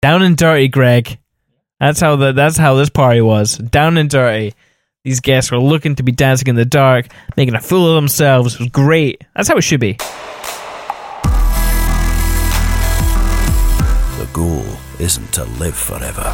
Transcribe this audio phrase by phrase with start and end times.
[0.00, 1.18] Down and dirty, Greg.
[1.80, 3.58] That's how the that's how this party was.
[3.58, 4.54] Down and dirty.
[5.02, 8.54] These guests were looking to be dancing in the dark, making a fool of themselves.
[8.54, 9.24] It was great.
[9.34, 9.94] That's how it should be.
[14.18, 14.66] The goal
[15.00, 16.32] isn't to live forever.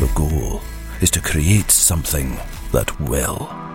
[0.00, 0.60] The goal
[1.00, 2.36] is to create something
[2.72, 3.67] that will.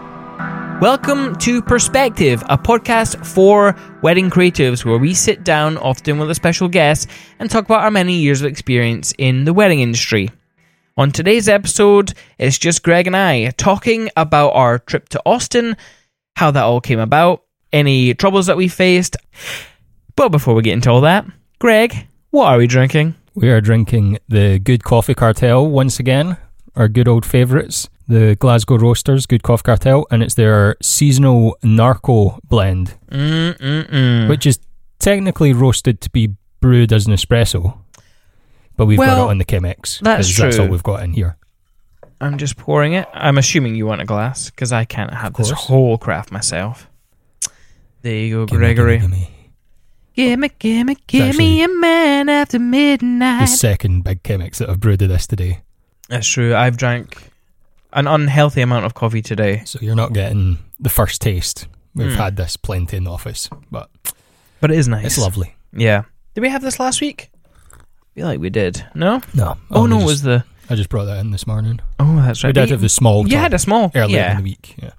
[0.82, 6.36] Welcome to Perspective, a podcast for wedding creatives where we sit down, often with a
[6.36, 7.10] special guest,
[7.40, 10.30] and talk about our many years of experience in the wedding industry.
[10.98, 15.78] On today's episode, it's just Greg and I talking about our trip to Austin,
[16.36, 19.16] how that all came about, any troubles that we faced.
[20.16, 21.26] But before we get into all that,
[21.60, 23.16] Greg, what are we drinking?
[23.36, 26.38] We are drinking the Good Coffee Cartel once again,
[26.76, 32.40] our good old favourites, the Glasgow Roasters Good Coffee Cartel, and it's their seasonal Narco
[32.48, 34.28] blend, Mm-mm-mm.
[34.30, 34.60] which is
[35.00, 37.78] technically roasted to be brewed as an espresso,
[38.78, 40.00] but we've got it on the Chemex.
[40.02, 40.72] that's 'cause That's all true.
[40.72, 41.38] we've got in here.
[42.22, 43.08] I'm just pouring it.
[43.14, 45.66] I'm assuming you want a glass because I can't have this course.
[45.66, 46.88] whole craft myself.
[48.02, 48.98] There you go, Gimme, Gregory.
[49.00, 49.30] gimme, gimme.
[50.16, 53.00] Gimme, gimme, gimme actually a man after midnight.
[53.00, 53.06] The
[53.42, 53.50] midnight.
[53.50, 55.62] second big Chemex that I've brewed of this today.
[56.10, 56.56] That's true.
[56.56, 57.18] I've drank
[57.94, 61.68] an unhealthy amount of coffee today, So you're not getting the first taste.
[61.96, 62.16] We've Mm.
[62.16, 63.90] had this plenty in the office, but
[64.62, 65.06] but it is nice.
[65.06, 65.56] it's lovely.
[65.76, 66.04] Yeah.
[66.34, 67.30] Did we have this last week?
[67.74, 67.78] I
[68.16, 68.84] feel like we did.
[68.96, 69.22] No.
[69.34, 69.58] No.
[69.72, 70.44] Oh, no, I it just, was the.
[70.70, 71.80] I just brought that in this morning.
[72.00, 72.50] Oh, that's right.
[72.50, 73.92] We did have the small you had a small.
[73.94, 74.32] earlier yeah.
[74.32, 74.76] in the week.
[74.82, 74.92] Yeah.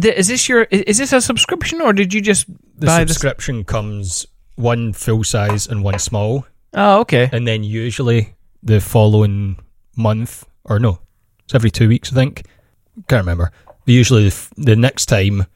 [0.00, 0.62] Th- Is this your?
[0.70, 2.46] Is this a subscription or did you just
[2.78, 3.14] The buy this?
[3.14, 7.28] subscription comes one full size and one small, Oh, okay.
[7.32, 9.56] and then usually the following
[9.96, 10.98] month, or no,
[11.44, 12.44] it's every two weeks, I think.
[13.08, 13.50] Can't remember.
[13.66, 15.46] But usually the, f- the next time,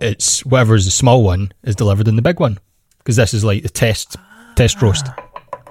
[0.00, 2.58] it's whatever is the small one is delivered in the big one,
[2.98, 4.16] because this is like the test
[4.56, 5.06] test roast.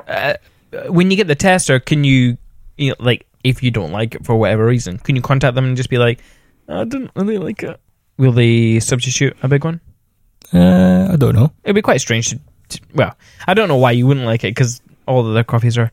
[0.07, 0.33] Uh,
[0.87, 2.37] when you get the tester, can you,
[2.77, 5.65] you know, like, if you don't like it for whatever reason, can you contact them
[5.65, 6.21] and just be like,
[6.67, 7.79] I don't really like it?
[8.17, 9.81] Will they substitute a big one?
[10.53, 11.51] Uh, I don't know.
[11.63, 12.39] It'd be quite strange to,
[12.69, 13.15] to well,
[13.47, 15.91] I don't know why you wouldn't like it because all the other coffees are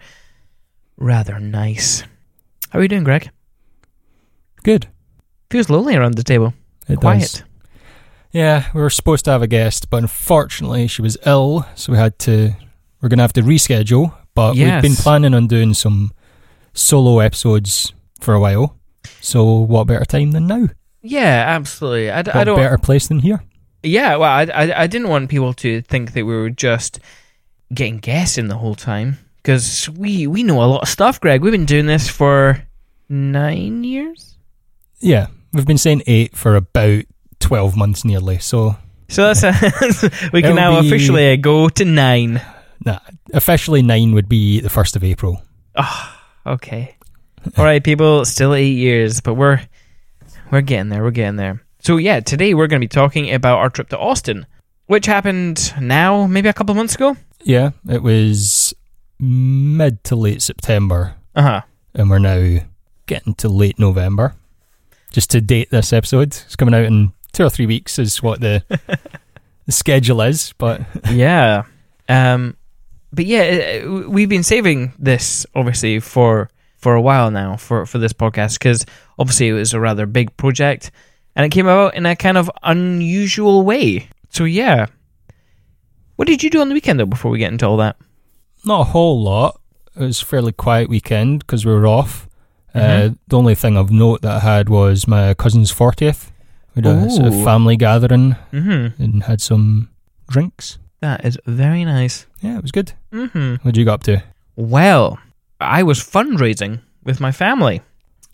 [0.97, 2.03] rather nice.
[2.71, 3.31] How are you doing, Greg?
[4.63, 4.87] Good.
[5.51, 6.53] Feels lonely around the table.
[6.89, 7.21] It Quiet.
[7.21, 7.43] does.
[8.33, 11.99] Yeah, we were supposed to have a guest, but unfortunately she was ill, so we
[11.99, 12.53] had to.
[13.01, 14.15] We're gonna have to reschedule.
[14.35, 14.83] But Yes.
[14.83, 16.13] we've been planning on doing some
[16.75, 18.77] solo episodes for a while.
[19.21, 20.69] So what better time than now?
[21.03, 22.11] Yeah, absolutely.
[22.11, 22.57] I, d- I What don't.
[22.57, 23.43] better place than here?
[23.83, 27.01] Yeah, well, I, I, I didn't want people to think that we were just
[27.73, 31.43] getting guests in the whole time because we we know a lot of stuff, Greg.
[31.43, 32.63] We've been doing this for
[33.09, 34.37] nine years,
[35.01, 37.05] Yeah, we've been saying eight for about
[37.41, 38.39] twelve months nearly.
[38.39, 38.77] So
[39.09, 42.41] so that's a, we can now be- officially go to nine.
[42.85, 42.99] nah,
[43.33, 45.43] officially nine would be the first of April.
[46.47, 46.97] Okay,
[47.57, 48.25] all right, people.
[48.25, 49.61] Still eight years, but we're
[50.51, 51.03] we're getting there.
[51.03, 51.63] We're getting there.
[51.81, 54.47] So yeah, today we're going to be talking about our trip to Austin,
[54.87, 57.17] which happened now, maybe a couple of months ago.
[57.45, 58.75] Yeah, it was
[59.21, 61.15] mid to late September.
[61.37, 61.61] Uh huh.
[61.95, 62.59] and we're now
[63.07, 64.35] getting to late November.
[65.11, 68.41] Just to date this episode, it's coming out in two or three weeks, is what
[68.41, 68.63] the,
[69.67, 70.53] the schedule is.
[70.59, 71.65] But yeah.
[72.09, 72.57] Um,
[73.13, 77.99] but yeah, uh, we've been saving this obviously for for a while now for for
[77.99, 78.87] this podcast because
[79.19, 80.93] obviously it was a rather big project
[81.35, 84.09] and it came about in a kind of unusual way.
[84.31, 84.87] So yeah.
[86.17, 87.07] What did you do on the weekend though?
[87.07, 87.97] Before we get into all that,
[88.65, 89.61] not a whole lot.
[89.97, 92.28] It was a fairly quiet weekend because we were off.
[92.75, 93.19] Uh, Mhm.
[93.29, 96.31] the only thing of note that I had was my cousin's 40th.
[96.75, 99.03] We had a sort of family gathering mm-hmm.
[99.03, 99.89] and had some
[100.31, 100.79] drinks.
[101.01, 102.27] that is very nice.
[102.41, 102.93] Yeah, it was good.
[103.13, 103.51] Mm-hmm.
[103.63, 104.23] What did you get up to?
[104.57, 105.19] Well,
[105.61, 107.81] I was fundraising with my family.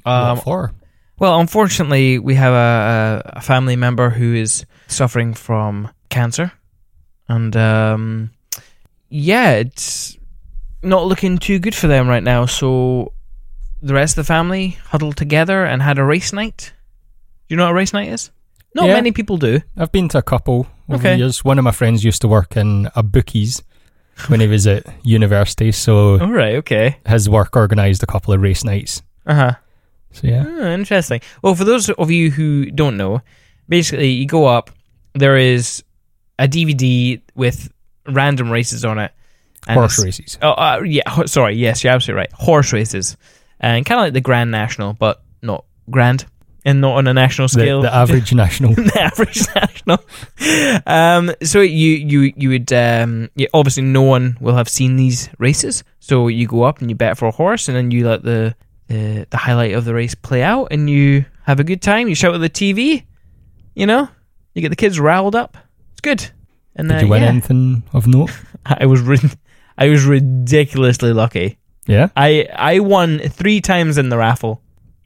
[0.05, 0.72] Um, what for?
[1.19, 6.53] Well, unfortunately, we have a, a, a family member who is suffering from cancer,
[7.28, 8.31] and um,
[9.09, 10.19] yeah, it's
[10.83, 12.47] not looking too good for them right now.
[12.47, 13.13] So
[13.84, 16.72] the rest of the family huddled together and had a race night.
[17.48, 18.31] Do you know what a race night is?
[18.75, 18.95] Not Yeah.
[18.95, 19.60] many people do.
[19.77, 21.13] I've been to a couple over Okay.
[21.13, 21.45] the years.
[21.45, 23.63] One of my friends used to work in a bookies
[24.28, 26.97] when he was at university, so All right, okay.
[27.07, 29.03] his work organised a couple of race nights.
[29.27, 29.53] Uh huh.
[30.13, 31.21] So yeah, Oh, interesting.
[31.42, 33.21] Well, for those of you who don't know,
[33.69, 34.71] basically you go up.
[35.15, 35.84] There is
[36.39, 37.71] a DVD with
[38.09, 39.13] random races on it.
[39.66, 40.39] and horse races.
[40.42, 41.03] Oh, uh, yeah.
[41.09, 41.54] ho- Sorry.
[41.57, 42.33] Yes, you're absolutely right.
[42.33, 43.16] Horse races,
[43.60, 46.27] and kind of like the Grand National, but not grand.
[46.65, 47.83] and not on a national scale.
[47.83, 48.74] the average national.
[48.74, 49.98] the average national.
[50.86, 55.28] Um, so you you you would um, yeah, obviously no one will have seen these
[55.39, 55.84] races.
[56.01, 58.54] So you go up and you bet for a horse, and then you let the
[58.89, 62.09] the, the highlight of the race play out, and you have a good time.
[62.09, 63.04] You shout at the TV,
[63.74, 64.09] you know,
[64.54, 65.57] you get the kids riled up.
[65.92, 66.30] It's good.
[66.77, 68.30] And Did uh, you win yeah, anything of note?
[68.66, 69.39] I was rid-
[69.78, 71.59] I was ridiculously lucky.
[71.86, 72.09] Yeah.
[72.16, 74.63] I I won three times in the raffle.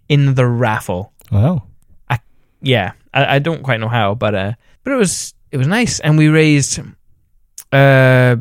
[0.09, 1.65] In the raffle Wow.
[2.61, 4.53] yeah, I, I don't quite know how, but uh,
[4.85, 6.81] but it was it was nice, and we raised
[7.73, 8.37] uh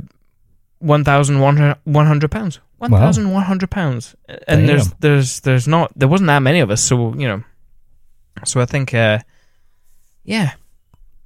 [0.79, 1.57] one thousand one
[2.05, 2.59] hundred pounds.
[2.77, 4.15] One thousand one hundred pounds,
[4.47, 7.43] and there's there's there's not there wasn't that many of us, so you know,
[8.45, 9.19] so I think uh,
[10.23, 10.53] yeah,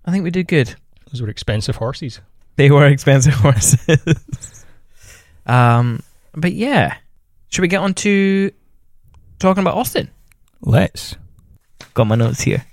[0.06, 0.74] I think we did good.
[1.12, 2.22] Those were expensive horses.
[2.56, 4.66] They were expensive horses,
[5.46, 6.02] um,
[6.34, 6.96] but yeah,
[7.52, 8.52] should we get on to
[9.40, 10.10] talking about Austin?
[10.62, 11.16] Let's.
[11.94, 12.66] Got my notes here.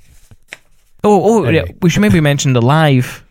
[1.05, 1.65] Oh, oh, yeah.
[1.83, 3.25] We should maybe mention the live,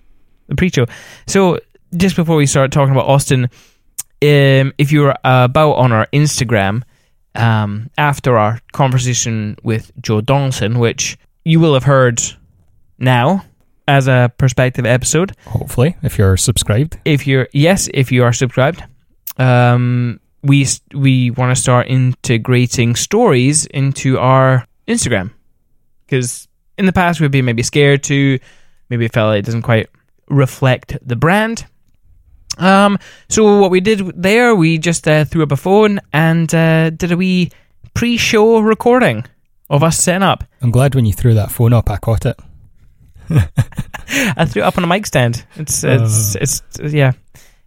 [0.47, 0.85] the pre-show.
[1.25, 1.59] So,
[1.95, 6.83] just before we start talking about Austin, um, if you're about on our Instagram,
[7.35, 12.21] um, after our conversation with Joe Donaldson, which you will have heard
[12.97, 13.45] now
[13.87, 16.97] as a perspective episode, Hopefully, if you're subscribed.
[17.05, 18.83] if you're yes, if you are subscribed,
[19.37, 25.31] um, we we want to start integrating stories into our Instagram
[26.05, 26.47] because
[26.77, 28.39] in the past we've been maybe scared to,
[28.89, 29.87] maybe felt like it doesn't quite
[30.29, 31.65] reflect the brand.
[32.57, 32.97] Um,
[33.29, 37.11] so what we did there, we just uh, threw up a phone and uh, did
[37.11, 37.51] a wee
[37.93, 39.25] pre-show recording
[39.69, 40.43] of us setting up.
[40.61, 42.39] I'm glad when you threw that phone up, I caught it.
[43.29, 45.45] I threw it up on a mic stand.
[45.55, 47.11] It's it's it's yeah.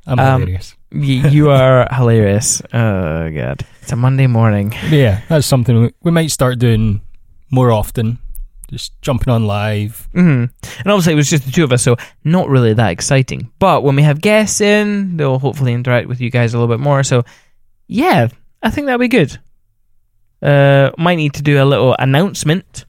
[0.07, 0.75] I'm Um, hilarious.
[0.93, 2.61] Y- you are hilarious.
[2.73, 4.73] Oh god, it's a Monday morning.
[4.91, 7.01] Yeah, that's something we, we might start doing
[7.51, 8.19] more often.
[8.69, 10.09] Just jumping on live.
[10.13, 10.45] hmm
[10.79, 13.51] And obviously, it was just the two of us, so not really that exciting.
[13.59, 16.81] But when we have guests in, they'll hopefully interact with you guys a little bit
[16.83, 17.03] more.
[17.03, 17.25] So,
[17.89, 18.29] yeah,
[18.63, 19.37] I think that'll be good.
[20.41, 22.85] Uh, might need to do a little announcement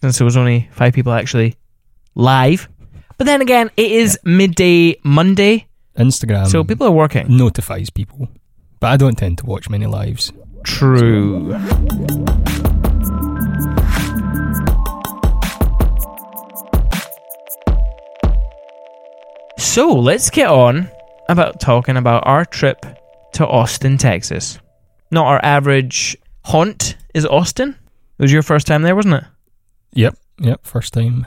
[0.00, 1.56] since there was only five people actually
[2.14, 2.68] live.
[3.18, 5.65] But then again, it is midday Monday,
[5.96, 7.36] Instagram so people are working.
[7.36, 8.28] notifies people.
[8.80, 10.32] But I don't tend to watch many lives.
[10.64, 11.52] True.
[19.58, 20.88] So let's get on
[21.28, 22.84] about talking about our trip
[23.34, 24.58] to Austin, Texas.
[25.10, 27.70] Not our average haunt is Austin.
[28.18, 29.24] It was your first time there, wasn't it?
[29.92, 31.26] Yep, yep, first time.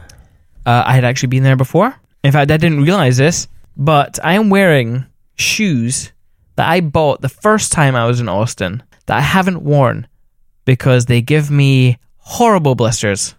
[0.66, 1.96] Uh, I had actually been there before.
[2.24, 3.48] In fact, I didn't realize this,
[3.80, 5.06] but I am wearing
[5.36, 6.12] shoes
[6.58, 10.06] that I bought the first time I was in Austin that I haven't worn
[10.66, 13.36] because they give me horrible blisters.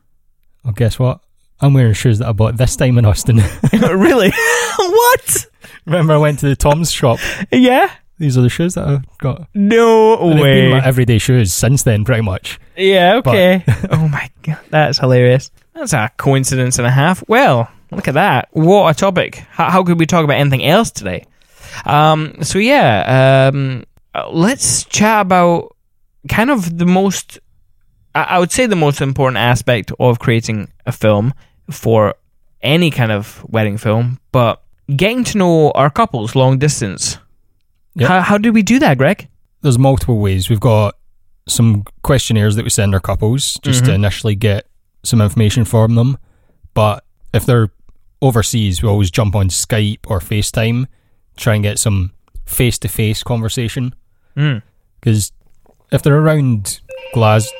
[0.64, 1.20] Well, guess what?
[1.60, 3.36] I'm wearing shoes that I bought this time in Austin.
[3.72, 4.30] really?
[4.78, 5.46] what?
[5.84, 7.18] Remember, I went to the Tom's shop.
[7.52, 7.90] Yeah?
[8.18, 9.46] These are the shoes that I got.
[9.52, 12.58] No And they've been my everyday shoes since then, pretty much.
[12.76, 13.62] yeah, okay.
[13.90, 15.50] oh my god, that's hilarious.
[15.74, 17.22] That's a coincidence and a half.
[17.28, 18.48] Well, look at that.
[18.52, 19.36] What a topic.
[19.50, 21.26] How, how could we talk about anything else today?
[21.84, 23.84] Um, so yeah, um,
[24.32, 25.76] let's chat about
[26.28, 27.38] kind of the most,
[28.14, 31.32] I would say the most important aspect of creating a film
[31.70, 32.14] for
[32.62, 34.62] any kind of wedding film, but
[34.94, 37.18] getting to know our couples long distance.
[37.94, 38.08] Yep.
[38.08, 39.28] How, how did we do that, Greg?
[39.62, 40.50] There's multiple ways.
[40.50, 40.96] We've got
[41.48, 43.94] some questionnaires that we send our couples just to Mhm.
[43.94, 44.66] initially get
[45.02, 46.18] some information from them.
[46.74, 47.70] But if they're
[48.22, 50.86] overseas, we always jump on Skype or FaceTime,
[51.36, 52.12] try and get some
[52.46, 53.94] face to face conversation.
[54.36, 54.62] Mm.
[55.00, 55.32] Because
[55.92, 56.80] if they're around
[57.14, 57.50] Glasgow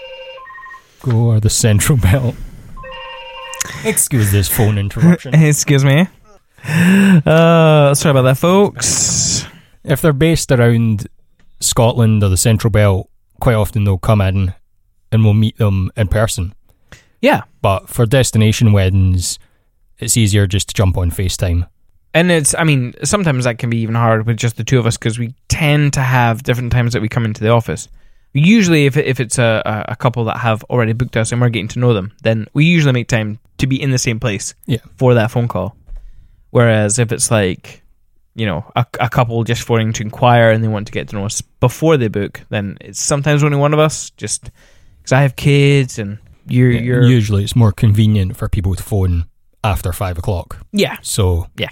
[1.13, 2.35] or the Central Belt,
[3.85, 5.35] excuse this phone interruption.
[5.43, 6.07] Excuse me.
[6.65, 9.47] Uh, sorry about that, folks.
[9.83, 11.07] if they're based around
[11.61, 13.09] Scotland or the Central Belt,
[13.41, 14.53] quite often they'll come in
[15.11, 16.55] and we'll meet them in person.
[17.23, 19.39] Yeah, But for destination weddings,
[20.01, 21.69] it's easier just to jump on FaceTime.
[22.15, 22.55] and it's.
[22.55, 25.19] I mean, sometimes that can be even hard with just the two of us because
[25.19, 27.89] we tend to have different times that we come into the office.
[28.33, 31.69] Usually, if if it's a, a couple that have already booked us and we're getting
[31.69, 34.79] to know them, then we usually make time to be in the same place Yeah.
[34.97, 35.77] for that phone call.
[36.51, 37.83] Whereas if it's like,
[38.35, 41.17] you know, a, a couple just wanting to inquire and they want to get to
[41.17, 44.11] know us before they book, then it's sometimes only one of us.
[44.11, 44.51] Just
[44.99, 48.83] because I have kids and you're Yeah, you're Usually it's more convenient for people to
[48.83, 49.27] phone
[49.65, 50.59] after five o'clock.
[50.73, 51.71] yeah So Yeah.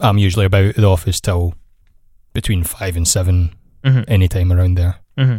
[0.00, 1.54] I'm usually about the office till
[2.32, 3.54] between five and seven,
[3.84, 4.04] Mhm.
[4.08, 4.96] anytime around there.
[5.18, 5.36] hmm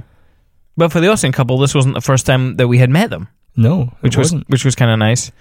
[0.78, 3.28] But for the Austin couple, this wasn't the first time that we had met them.
[3.56, 4.50] No, it which was wasn't.
[4.50, 5.32] which was kind of nice.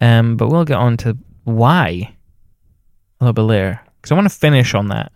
[0.00, 2.14] Um, but we'll get on to why
[3.20, 5.12] a little bit later because I want to finish on that.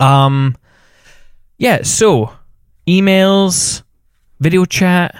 [0.00, 0.54] Um,
[1.58, 1.82] yeah.
[1.82, 2.32] So
[2.86, 3.82] emails,
[4.40, 5.14] video chat.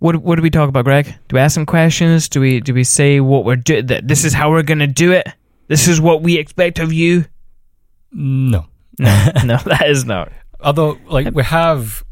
[0.00, 1.06] What what do we talk about, Greg?
[1.28, 2.28] Do we ask some questions?
[2.28, 3.86] Do we do we say what we're doing?
[3.86, 5.26] That this is how we're gonna do it.
[5.68, 7.24] This is what we expect of you.
[8.12, 8.66] No.
[8.98, 10.30] No, no, that is not.
[10.60, 12.04] Although, like, we have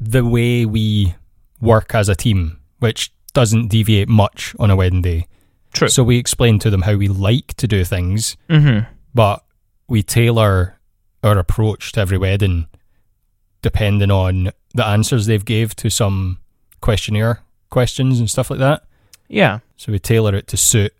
[0.00, 1.14] the way we
[1.60, 5.26] work as a team, which doesn't deviate much on a wedding day.
[5.74, 5.88] True.
[5.88, 8.90] So we explain to them how we like to do things, Mm-hmm.
[9.14, 9.44] but
[9.88, 10.78] we tailor
[11.22, 12.66] our approach to every wedding
[13.60, 16.38] depending on the answers they've gave to some
[16.80, 17.40] questionnaire
[17.70, 18.84] questions and stuff like that.
[19.28, 19.60] Yeah.
[19.76, 20.94] So we tailor it to suit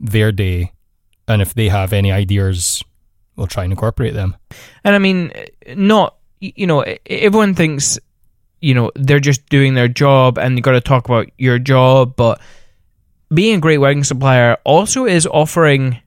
[0.00, 0.72] their day,
[1.28, 2.82] and if they have any ideas,
[3.36, 4.36] we'll try and incorporate them.
[4.82, 5.32] And I mean,
[5.74, 7.98] not you know, everyone thinks
[8.60, 12.16] you know they're just doing their job and you got to talk about your job,
[12.16, 12.40] but
[13.32, 16.00] being a great wedding supplier also is offering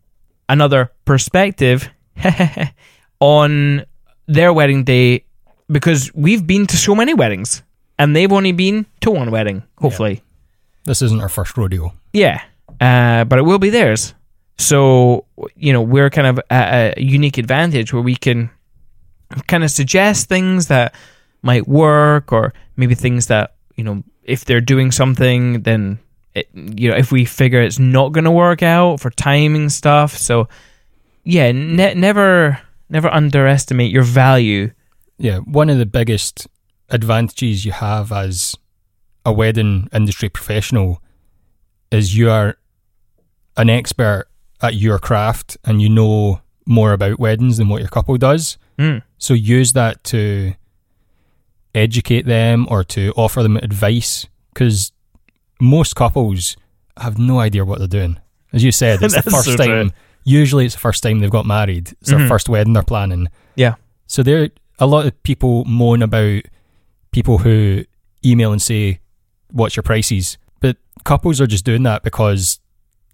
[0.49, 1.89] another perspective
[3.19, 3.85] on
[4.27, 5.25] their wedding day
[5.69, 7.63] because we've been to so many weddings
[7.99, 10.23] and they've only been to one wedding, hopefully.
[10.85, 11.93] This isn't our first rodeo.
[12.13, 12.41] Yeah,
[12.79, 14.13] uh, but it will be theirs.
[14.57, 15.25] So
[15.55, 18.49] you know we're kind of at a unique advantage where we can
[19.47, 20.95] kind of suggest things that
[21.41, 25.99] might work, or maybe things that you know if they're doing something, then
[26.33, 30.17] it, you know if we figure it's not going to work out for timing stuff.
[30.17, 30.47] So
[31.23, 34.71] yeah, ne- never never underestimate your value.
[35.17, 36.47] Yeah, one of the biggest
[36.89, 38.55] advantages you have as
[39.25, 41.01] a wedding industry professional
[41.91, 42.57] is you are
[43.57, 44.27] an expert
[44.61, 48.57] at your craft and you know more about weddings than what your couple does.
[48.77, 49.01] Mm.
[49.17, 50.53] So use that to
[51.75, 54.91] educate them or to offer them advice because
[55.59, 56.55] most couples
[56.97, 58.19] have no idea what they're doing.
[58.53, 59.67] As you said, it's the first so time.
[59.89, 59.91] true.
[60.23, 61.91] Usually, it's the first time they've got married.
[62.01, 62.27] It's their Mhm.
[62.27, 63.27] first wedding they're planning.
[63.55, 63.75] Yeah.
[64.07, 66.41] So there, a lot of people moan about
[67.11, 67.83] people who
[68.25, 68.99] email and say,
[69.51, 72.59] "What's your prices?" But couples are just doing that because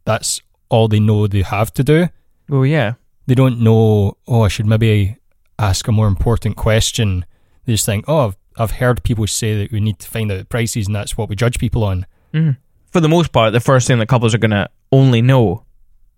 [0.06, 2.08] that's all they know they have to do.
[2.52, 2.94] Oh yeah,
[3.28, 4.18] They don't know.
[4.28, 5.18] Oh, I should maybe
[5.58, 7.26] ask a more important question.
[7.66, 10.38] They just think, "Oh, I've, I've heard people say that we need to find out
[10.40, 12.58] the prices, and that's what we judge people on." Mhm.
[12.92, 15.64] for the most part, the first thing that couples are going to only know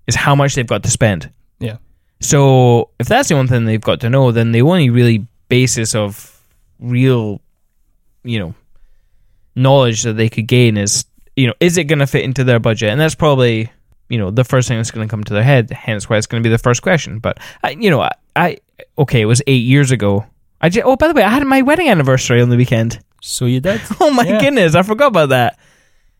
[0.08, 1.29] is how much they've got to spend.
[1.60, 1.77] Yeah.
[2.20, 5.96] So if that's the only thing they've got to know, then the only really basis
[5.96, 6.41] of
[6.79, 7.39] real,
[8.25, 8.53] you know,
[9.55, 11.05] knowledge that they could gain is,
[11.36, 12.89] you know, is it going to fit into their budget?
[12.89, 13.72] And that's probably,
[14.10, 15.70] you know, the first thing that's going to come to their head.
[15.72, 17.20] Hence why it's going to be the first question.
[17.20, 18.58] But I, you know, I, I
[18.98, 20.25] okay, it was eight years ago.
[20.62, 23.00] I just, oh, by the way, I had my wedding anniversary on the weekend.
[23.22, 23.82] So you did.
[24.00, 24.39] Oh my Yeah.
[24.39, 25.60] goodness, I forgot about that.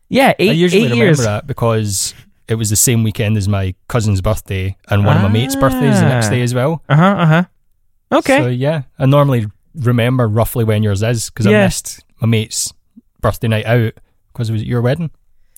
[0.08, 1.18] Yeah, eight, I usually eight remember years.
[1.24, 2.14] that because
[2.46, 5.98] it was the same weekend as my cousin's birthday and one of my mates' birthdays
[5.98, 6.30] the next Ah.
[6.30, 6.80] day as well.
[6.88, 7.04] Uh huh.
[7.18, 7.44] Uh huh.
[8.12, 8.38] Okay.
[8.38, 11.60] So yeah, I normally remember roughly when yours is because Yeah.
[11.62, 12.72] I missed my mate's
[13.20, 13.92] birthday night out
[14.32, 15.10] because it was at your wedding,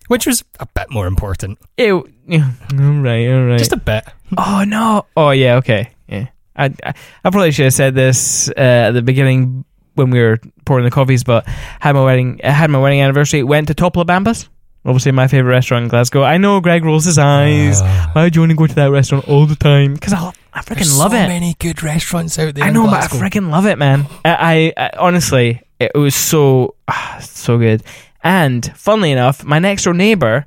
[0.08, 1.58] which was a bit more important.
[1.76, 2.08] Ew.
[2.26, 2.50] Yeah.
[2.72, 3.26] All right.
[3.28, 3.58] All right.
[3.58, 4.04] Just a bit.
[4.36, 5.06] oh no.
[5.16, 5.56] Oh yeah.
[5.56, 5.90] Okay.
[6.08, 6.28] Yeah.
[6.56, 6.94] I, I
[7.24, 10.90] I probably should have said this uh, at the beginning when we were pouring the
[10.90, 12.40] coffees, but had my wedding.
[12.44, 13.42] I had my wedding anniversary.
[13.42, 14.48] Went to Topolabambas.
[14.84, 16.22] Obviously, my favorite restaurant in Glasgow.
[16.22, 17.80] I know Greg rolls his eyes.
[17.82, 18.10] Ah.
[18.12, 19.94] Why do you want to go to that restaurant all the time?
[19.94, 21.28] Because I, I freaking There's love so it.
[21.28, 22.64] many good restaurants out there.
[22.64, 24.06] I know, but I freaking love it, man.
[24.24, 27.84] I, I, I honestly, it was so ah, so good.
[28.24, 30.46] And funnily enough, my next door neighbor,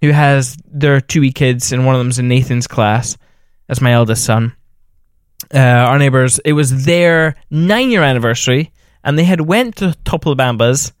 [0.00, 3.18] who has their two wee kids, and one of them's in Nathan's class.
[3.68, 4.56] That's my eldest son.
[5.54, 6.38] Uh, our neighbors.
[6.46, 8.72] It was their nine year anniversary,
[9.04, 10.92] and they had went to Topolabambas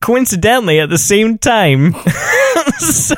[0.00, 1.94] coincidentally at the same time.
[2.78, 3.16] so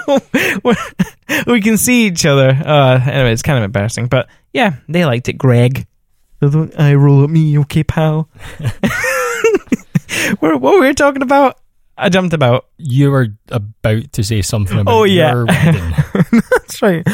[1.46, 2.48] we can see each other.
[2.48, 5.34] Uh, anyway, it's kind of embarrassing, but yeah, they liked it.
[5.34, 5.86] Greg,
[6.40, 8.28] Don't I roll at me, okay, pal.
[10.38, 11.58] what, what were we talking about?
[11.96, 12.66] I jumped about.
[12.78, 15.44] You were about to say something about Oh, yeah.
[16.32, 17.06] That's right.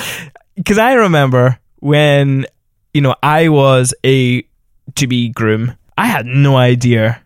[0.55, 2.47] Because I remember when
[2.95, 4.45] you know I was a
[4.95, 5.77] to be groom.
[5.99, 7.23] I had no idea,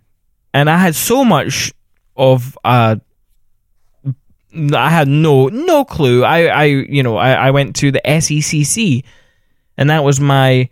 [0.54, 1.72] and I had so much
[2.16, 2.96] of uh
[4.74, 6.24] I had no no clue.
[6.24, 9.04] I I you know I, I went to the SECC,
[9.76, 10.68] and that was my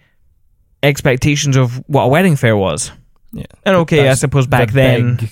[0.82, 2.92] expectations of what a wedding fair was.
[3.32, 3.44] Yeah.
[3.64, 5.16] And okay, I suppose back the then.
[5.16, 5.30] big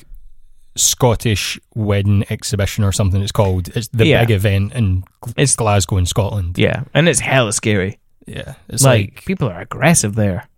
[0.76, 3.68] Scottish wedding exhibition or something it's called.
[3.74, 4.20] It's the Yeah.
[4.24, 6.58] big event in It's- Glasgow in Scotland.
[6.58, 7.98] Yeah, and it's hella scary.
[8.26, 8.54] Yeah.
[8.68, 10.48] It's like, like, people are aggressive there.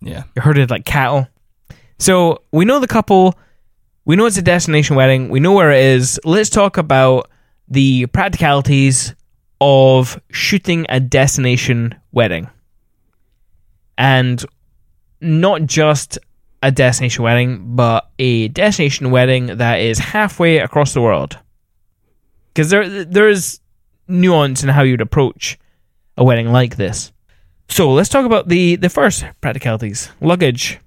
[0.00, 0.24] yeah.
[0.36, 1.26] You're herded like cattle.
[1.98, 3.34] So we know the couple
[4.06, 5.30] we know it's a destination wedding.
[5.30, 6.20] We know where it is.
[6.24, 7.30] Let's talk about
[7.68, 9.14] the practicalities
[9.62, 12.48] of shooting a destination wedding.
[13.96, 14.44] And
[15.20, 16.18] not just
[16.62, 21.38] a destination wedding, but a destination wedding that is halfway across the world.
[22.52, 23.60] Because there, there's
[24.08, 25.58] nuance in how you'd approach
[26.16, 27.12] a wedding like this.
[27.68, 30.78] So let's talk about the, the first practicalities luggage,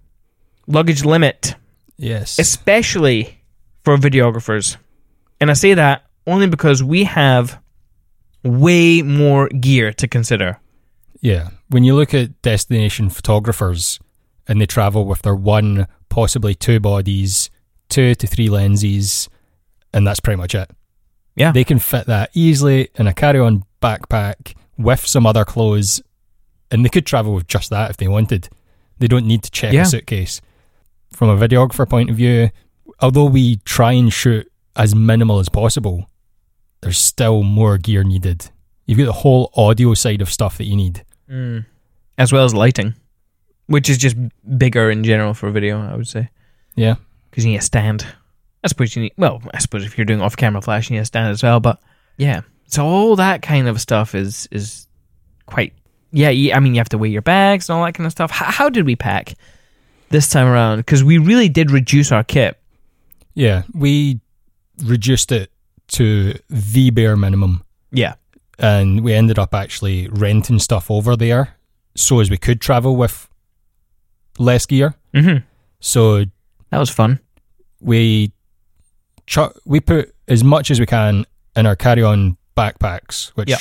[0.67, 1.55] luggage limit
[1.97, 2.37] Yes.
[2.39, 3.39] especially
[3.83, 4.77] for videographers.
[5.41, 7.59] And I say that only because we have
[8.43, 10.59] way more gear to consider.
[11.21, 11.49] Yeah.
[11.69, 13.99] When you look at destination photographers
[14.47, 17.49] and they travel with their one, possibly two bodies,
[17.89, 19.27] two to three lenses,
[19.93, 20.69] and that's pretty much it.
[21.35, 21.51] Yeah.
[21.51, 26.01] They can fit that easily in a carry on backpack with some other clothes,
[26.71, 28.49] and they could travel with just that if they wanted.
[28.99, 29.83] They don't need to check Yeah.
[29.83, 30.41] a suitcase.
[31.11, 32.49] From a videographer point of view,
[33.01, 36.09] although we try and shoot as minimal as possible,
[36.81, 38.49] there's still more gear needed.
[38.85, 41.03] You've got the whole audio side of stuff that you need.
[41.29, 41.65] Mm.
[42.17, 42.95] As well as lighting,
[43.67, 44.15] which is just
[44.57, 46.29] bigger in general for a video, I would say.
[46.75, 46.95] Yeah.
[47.29, 48.05] Because you need a stand.
[48.63, 51.01] I suppose you need, well, I suppose if you're doing off camera flash, you need
[51.01, 51.59] a stand as well.
[51.59, 51.79] But
[52.17, 54.87] yeah, so all that kind of stuff is is
[55.45, 55.73] quite,
[56.11, 58.31] yeah, I mean, you have to weigh your bags and all that kind of stuff.
[58.31, 59.35] How, how did we pack
[60.09, 60.79] this time around?
[60.79, 62.59] Because we really did reduce our kit.
[63.35, 64.19] Yeah, we
[64.83, 65.51] reduced it
[65.89, 68.15] to the bare minimum Yeah.
[68.59, 71.55] And we ended up actually renting stuff over there
[71.95, 73.29] so as we could travel with
[74.39, 74.95] less gear.
[75.13, 75.45] Mm-hmm.
[75.79, 76.25] So
[76.71, 77.19] That was fun.
[77.79, 78.31] we
[79.27, 83.59] chu- we put as much as we can in our carry-on backpacks, which Yep.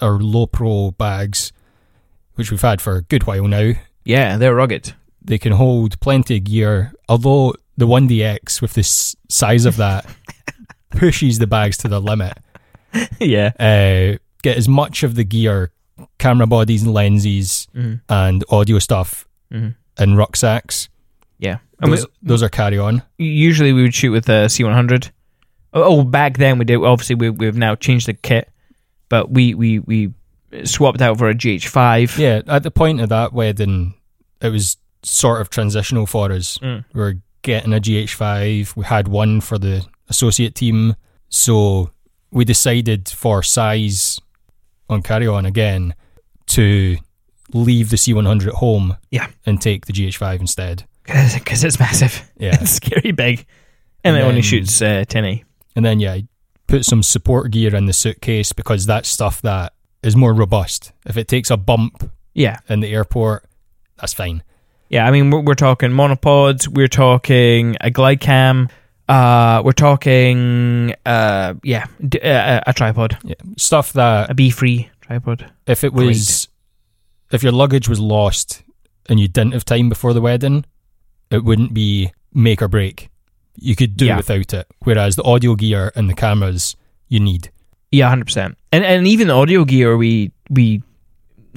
[0.00, 1.52] are Lowepro bags,
[2.34, 3.72] which we've had for a good while now.
[4.04, 4.94] Yeah, they're rugged.
[5.22, 10.06] They can hold plenty of gear, although the 1DX with the s- size of that
[10.90, 12.38] pushes the bags to the limit.
[13.20, 13.52] yeah.
[13.58, 15.72] uh, get as much of the gear,
[16.18, 18.00] camera bodies and lenses, Mhm.
[18.08, 19.74] and audio stuff Mhm.
[19.98, 20.88] in rucksacks.
[21.38, 21.58] Yeah.
[21.80, 23.02] And Those, those are carry on.
[23.18, 25.10] usually we would shoot with a C100.
[25.72, 26.76] Oh, oh, back then we did.
[26.76, 28.48] Obviously, we, we've now changed the kit,
[29.08, 30.12] but we, we, we
[30.64, 32.16] swapped out for a GH5.
[32.16, 33.94] Yeah, at the point of that wedding,
[34.40, 36.58] it was sort of transitional for us.
[36.58, 36.84] Mm.
[36.94, 38.76] We were getting a GH5.
[38.76, 40.94] We had one for the associate team,
[41.28, 41.90] so
[42.34, 44.20] we decided for size
[44.90, 45.94] on carry on again
[46.48, 46.96] to
[47.54, 48.96] leave the C100 at home.
[49.10, 49.28] Yeah.
[49.46, 50.84] and take the GH5 instead.
[51.06, 52.30] Because it's massive.
[52.38, 52.56] Yeah.
[52.60, 53.46] It's scary big.
[54.02, 55.44] And, And it only then- shoots uh, 1080.
[55.76, 56.18] And then yeah,
[56.66, 60.92] put some support gear in the suitcase because that's stuff that is more robust.
[61.06, 62.58] If it takes a bump Yeah.
[62.68, 63.44] in the airport,
[64.00, 64.42] that's fine.
[64.88, 68.70] Yeah, I mean, we're, we're talking monopods, we're talking a Glidecam,
[69.08, 73.34] uh, we're talking, uh, yeah, d- uh, a tripod, Yeah.
[73.56, 75.50] Stuff that a Befree tripod.
[75.66, 76.48] if it was
[77.32, 78.62] if your luggage was lost
[79.08, 80.64] and you didn't have time before the wedding,
[81.30, 83.10] it wouldn't be make or break.
[83.56, 84.16] You could do Yeah.
[84.16, 84.66] without it.
[84.80, 86.76] Whereas the audio gear and the cameras
[87.08, 87.50] you need.
[87.92, 88.56] Yeah, hundred percent.
[88.72, 90.82] And and even the audio gear we we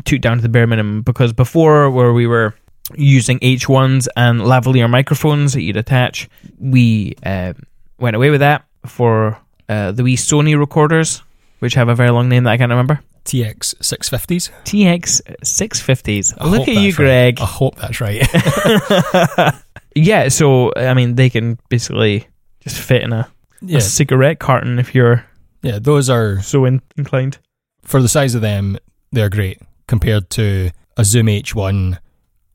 [0.05, 2.53] took down to the bare minimum because before where we were
[2.95, 7.53] using H ones and lavalier microphones that you'd attach, we uh,
[7.99, 9.37] went away with that for
[9.69, 11.21] uh, the wee Sony recorders,
[11.59, 13.01] which have a very long name that I can't remember.
[13.25, 14.49] TX six fifties.
[14.63, 16.33] TX six fifties.
[16.39, 17.39] Look at you, Greg.
[17.41, 18.23] I hope that's right.
[19.95, 22.27] Yeah, so I mean they can basically
[22.59, 23.27] just fit in a,
[23.61, 23.79] yeah.
[23.79, 25.25] a cigarette carton if you're
[25.63, 27.39] Yeah, those are so in- inclined.
[27.83, 28.77] for the size of them,
[29.11, 31.97] they're great compared to a Zoom H1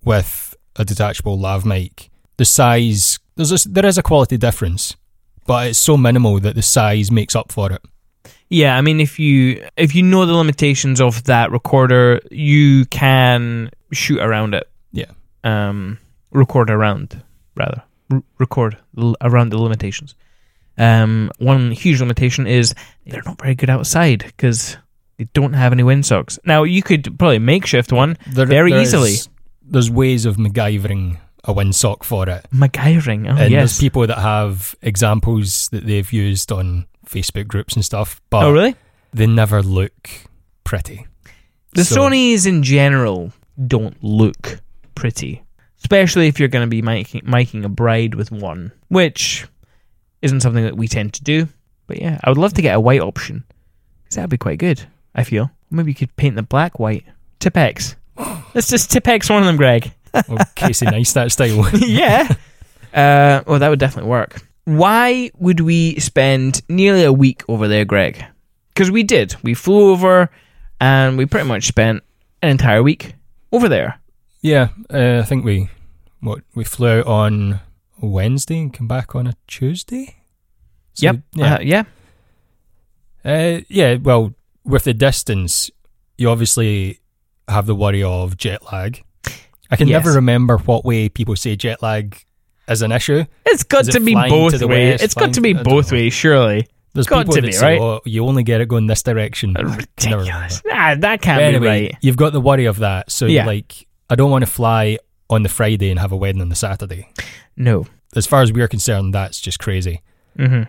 [0.05, 2.11] with a detachable lav mic.
[2.37, 4.97] The size, there's a, there is a quality difference,
[5.47, 7.83] but it's so minimal that the size makes up for it.
[8.49, 13.71] Yeah, I mean, if you if you know the limitations of that recorder, you can
[13.93, 14.69] shoot around it.
[14.93, 15.11] Yeah.
[15.45, 15.99] Um,
[16.33, 17.23] record around
[17.57, 20.15] rather R- record l- around the limitations.
[20.79, 22.75] Um, one huge limitation is
[23.07, 24.77] they're not very good outside because
[25.19, 26.39] they don't have any windsocks.
[26.45, 29.13] Now you could probably makeshift one There, very there easily.
[29.13, 29.29] is-
[29.73, 32.47] there's ways of MacGyvering a windsock for it.
[32.55, 33.27] MacGyvering.
[33.27, 33.51] Oh and yes.
[33.51, 38.53] there's people that have examples that they've used on Facebook groups and stuff, but oh
[38.53, 38.77] really?
[39.13, 40.09] they never look
[40.65, 41.07] pretty.
[41.75, 43.33] The So- Sonys in general
[43.67, 44.61] don't look
[44.95, 45.43] pretty,
[45.79, 49.47] especially if you're going to be making making a bride with one, which
[50.21, 51.49] isn't something that we tend to do.
[51.87, 53.45] But yeah, I would love to get a white option
[54.05, 54.83] because that'd be quite good.
[55.15, 57.05] I feel maybe you could paint the black white.
[57.41, 57.97] Tipp-Ex.
[58.55, 59.93] Let's just tip X one of them, Greg.
[60.29, 61.69] Well, Casey Neistat style.
[61.89, 62.29] yeah.
[62.93, 64.43] Uh, well, that would definitely work.
[64.65, 68.25] why would we spend nearly a week over there, Greg?
[68.69, 69.35] Because we did.
[69.43, 70.31] We flew over
[70.81, 72.03] and we pretty much spent
[72.43, 73.15] an entire week
[73.53, 74.01] over there.
[74.43, 75.71] Yeah, uh, I think we
[76.21, 77.61] what we flew out on
[78.01, 80.17] Wednesday and come back on a Tuesday.
[80.95, 81.17] So, yep.
[81.33, 81.55] Yeah.
[81.55, 81.85] Uh, yeah.
[83.25, 83.95] Uh, yeah.
[83.97, 84.35] Well,
[84.65, 85.71] with the distance,
[86.19, 86.99] you obviously
[87.49, 89.03] have the worry of jet lag.
[89.71, 90.05] I can Yes.
[90.05, 92.17] never remember what way people say jet lag
[92.69, 93.25] is an issue.
[93.47, 94.93] It's got it to be both to ways.
[94.93, 96.67] west, It's got to be both ways, surely.
[96.95, 97.81] There's Got people to that be, say, right?
[97.81, 100.19] "Oh, you only get it going this direction." I can never remember.
[100.25, 100.63] Ridiculous.
[100.67, 101.97] Nah, that can't anyway, be right.
[102.03, 103.11] you've got the worry of that.
[103.11, 103.47] So Yeah.
[103.47, 104.99] like, I don't want to fly
[105.31, 107.09] on the Friday and have a wedding on the Saturday.
[107.57, 107.87] No.
[108.15, 110.03] As far as we're concerned, that's just crazy,
[110.37, 110.65] hmm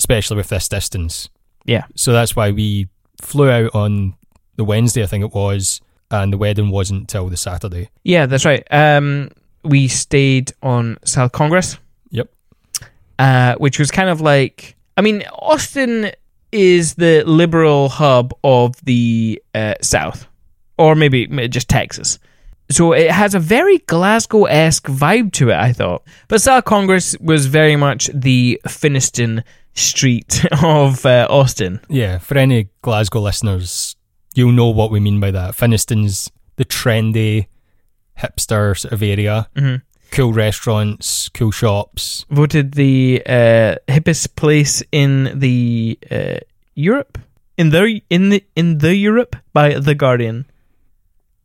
[0.00, 1.28] especially with this distance.
[1.64, 1.84] Yeah.
[1.96, 2.88] So that's why we
[3.20, 4.14] flew out on
[4.56, 5.80] the Wednesday, I think it was,
[6.10, 7.90] and the wedding wasn't till the Saturday.
[8.02, 8.66] Yeah, that's right.
[8.70, 9.30] Um,
[9.62, 11.78] we stayed on South Congress.
[12.10, 12.30] Yep.
[13.18, 16.12] Uh, which was kind of like, I mean, Austin
[16.52, 20.26] is the liberal hub of the uh, South,
[20.78, 22.18] or maybe just Texas.
[22.70, 26.02] So it has a very Glasgow esque vibe to it, I thought.
[26.28, 29.42] But South Congress was very much the Finnieston
[29.74, 31.80] street of uh, Austin.
[31.88, 33.87] Yeah, for any Glasgow listeners,
[34.38, 35.54] you'll know what we mean by that.
[35.54, 37.46] Finnieston's the trendy,
[38.18, 39.48] hipster sort of area.
[39.56, 39.82] Mhm.
[40.10, 42.24] Cool restaurants, cool shops.
[42.30, 46.38] Voted the uh, hippest place in the uh,
[46.74, 47.18] Europe
[47.58, 50.46] in the in the in the Europe by the Guardian.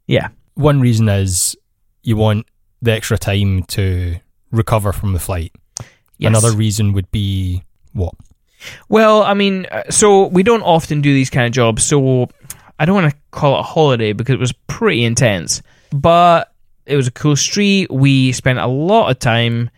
[0.08, 1.56] Yeah, One reason is
[2.03, 2.45] you want
[2.82, 4.15] the extra time to
[4.51, 5.51] recover from the flight.
[6.17, 6.29] yes.
[6.29, 8.13] Another reason would be what?
[8.89, 12.29] Well, I mean, uh, so we don't often do these kind of jobs, so
[12.79, 15.62] I don't want to call it a holiday because it was pretty intense.
[15.91, 16.53] But
[16.86, 17.91] it was a cool street.
[17.91, 19.69] We spent a lot of time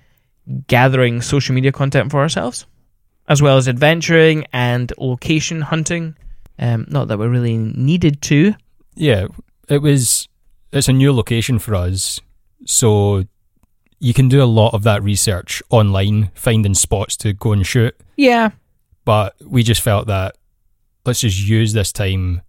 [0.67, 2.65] gathering social media content for ourselves,
[3.27, 6.15] as well as adventuring and location hunting.
[6.57, 8.55] Um, not that we really needed to.
[8.95, 9.27] Yeah,
[9.67, 10.27] it was.
[10.71, 12.19] It's a new location for us,
[12.65, 13.23] so
[13.99, 17.95] you can do a lot of that research online, finding spots to go and shoot.
[18.17, 18.51] Yeah,
[19.03, 20.37] But we just felt that
[21.05, 22.41] let's just use this time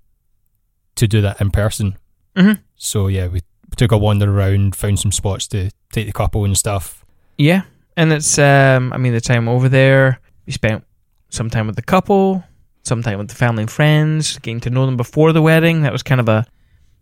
[0.96, 1.96] to do that in person.
[2.36, 2.58] Mhm.
[2.76, 3.40] So yeah, we
[3.76, 7.04] took a wander around, found some spots to take the couple and stuff.
[7.38, 7.62] Yeah,
[7.96, 10.84] and it's um, I mean, the time over there, we spent
[11.30, 12.44] some time with the couple,
[12.82, 15.82] some time with the family and friends, getting to know them before the wedding.
[15.82, 16.46] That was kind of a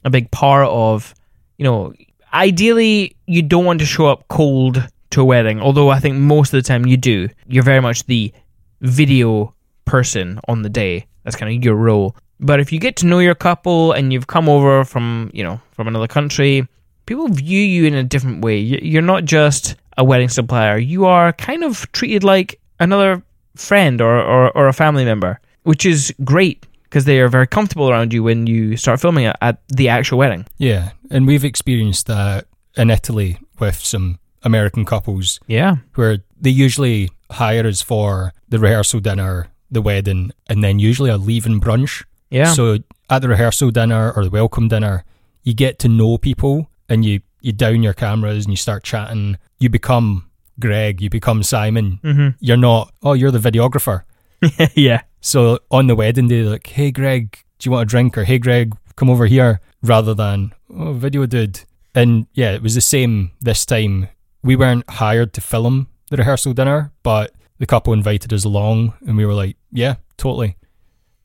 [0.05, 1.15] a big part of,
[1.57, 1.93] you know,
[2.33, 6.53] ideally you don't want to show up cold to a wedding, although I think most
[6.53, 7.29] of the time you do.
[7.47, 8.33] You're very much the
[8.81, 9.55] video
[9.85, 11.07] person on the day.
[11.23, 12.17] That's kind of your role.
[12.45, 15.61] But if you get to know your couple and you've come over from, you know,
[15.73, 16.69] from another country,
[17.07, 18.59] people view you in a different way.
[18.59, 20.77] You- You're not just a wedding supplier.
[20.79, 23.23] You are kind of treated like another
[23.57, 27.89] friend or, or, or a family member, which is great because they are very comfortable
[27.91, 30.45] around you when you start filming at the actual wedding.
[30.59, 35.77] Yeah, and we've experienced that in Italy with some American couples Yeah.
[35.95, 41.17] where they usually hire us for the rehearsal dinner, the wedding, and then usually a
[41.17, 42.05] leaving brunch.
[42.31, 42.53] Yeah.
[42.53, 42.79] So
[43.11, 45.05] at the rehearsal dinner or the welcome dinner,
[45.43, 49.39] you get to know people and you, you down your cameras and you start chatting.
[49.59, 51.99] You become Greg, you become Simon.
[52.03, 54.03] hmm You're not, oh, you're the videographer.
[54.75, 55.03] yeah.
[55.21, 58.17] So on the wedding day, like, hey, Greg, do you want a drink?
[58.19, 61.61] Or hey, Greg, come over here, rather than, oh, video dude.
[61.95, 64.09] And yeah, it was the same this time.
[64.43, 69.17] We weren't hired to film the rehearsal dinner, but the couple invited us along, and
[69.17, 70.57] we were like, yeah, totally.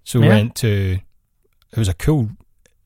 [0.10, 0.36] So we Yeah.
[0.38, 0.98] went to,
[1.72, 2.30] it was a cool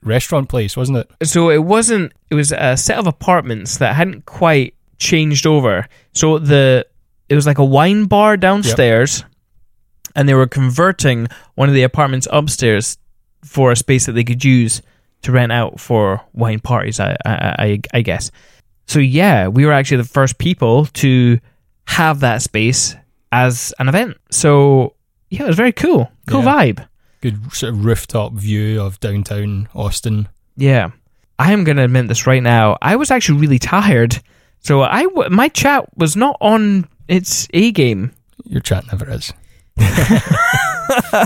[0.01, 1.09] restaurant place, wasn't it?
[1.27, 2.11] So it wasn't.
[2.29, 5.87] It was a set of apartments that hadn't quite changed over.
[6.11, 6.85] So the
[7.29, 9.23] it was like a wine bar downstairs,
[10.17, 12.97] and they were converting one of the apartments upstairs
[13.45, 14.81] for a space that they could use
[15.21, 16.99] to rent out for wine parties.
[16.99, 18.31] I I, I, I guess.
[18.87, 21.39] So yeah, we were actually the first people to
[21.87, 22.97] have that space
[23.31, 24.17] as an event.
[24.29, 24.95] So
[25.29, 26.11] yeah, it was very cool.
[26.27, 26.53] Cool Yeah.
[26.53, 26.87] vibe.
[27.23, 30.27] Good sort of rooftop view of downtown Austin.
[30.57, 30.91] Yeah.
[31.39, 32.77] I am going to admit this right now.
[32.81, 34.21] I was actually really tired.
[34.59, 38.11] So I w- my chat was not on its A game.
[38.45, 39.31] Your chat never is.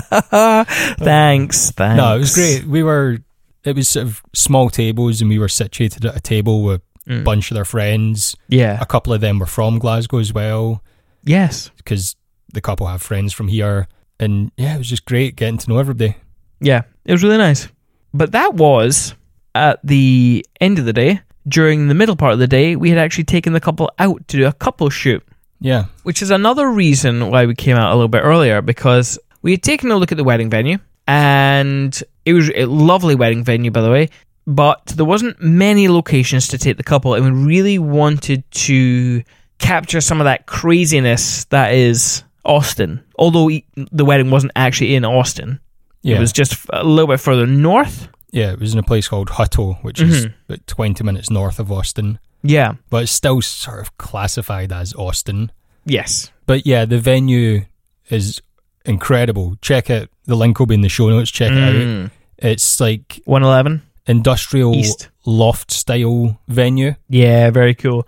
[0.08, 1.96] thanks, thanks.
[1.96, 2.64] No, it was great.
[2.64, 3.18] We were,
[3.64, 7.10] it was sort of small tables, and we were situated at a table with a
[7.10, 7.24] Mm.
[7.24, 8.36] bunch of their friends.
[8.48, 8.78] Yeah.
[8.82, 10.82] A couple of them were from Glasgow as well,
[11.24, 11.70] Yes.
[11.78, 12.14] because
[12.52, 13.88] the couple have friends from here.
[14.20, 16.16] And yeah, it was just great getting to know everybody.
[16.60, 16.82] Yeah.
[17.04, 17.68] It was really nice.
[18.12, 19.14] But that was
[19.54, 21.20] at the end of the day.
[21.46, 24.36] During the middle part of the day, we had actually taken the couple out to
[24.36, 25.22] do a couple shoot.
[25.60, 25.86] Yeah.
[26.04, 29.62] which is another reason why we came out a little bit earlier because we had
[29.62, 30.78] taken a look at the wedding venue
[31.08, 34.08] and it was a lovely wedding venue by the way
[34.46, 39.20] but there wasn't many locations to take the couple and we really wanted to
[39.58, 45.04] capture some of that craziness that is austin although e- the wedding wasn't actually in
[45.04, 45.60] austin
[46.02, 46.16] Yeah.
[46.16, 49.30] it was just a little bit further north yeah, it was in a place called
[49.30, 50.34] Hutto, which is Mhm.
[50.48, 52.18] about 20 minutes north of Austin.
[52.42, 55.50] yeah But it's still sort of classified as Austin.
[55.86, 57.64] yes But yeah, the venue
[58.10, 58.40] is
[58.84, 59.56] incredible.
[59.62, 60.10] Check it.
[60.26, 61.30] The link will be in the show notes.
[61.30, 61.74] Check it out.
[61.74, 62.10] Mm.
[62.38, 65.08] It's like 111 industrial East.
[65.24, 66.94] loft style venue.
[67.08, 68.06] yeah very cool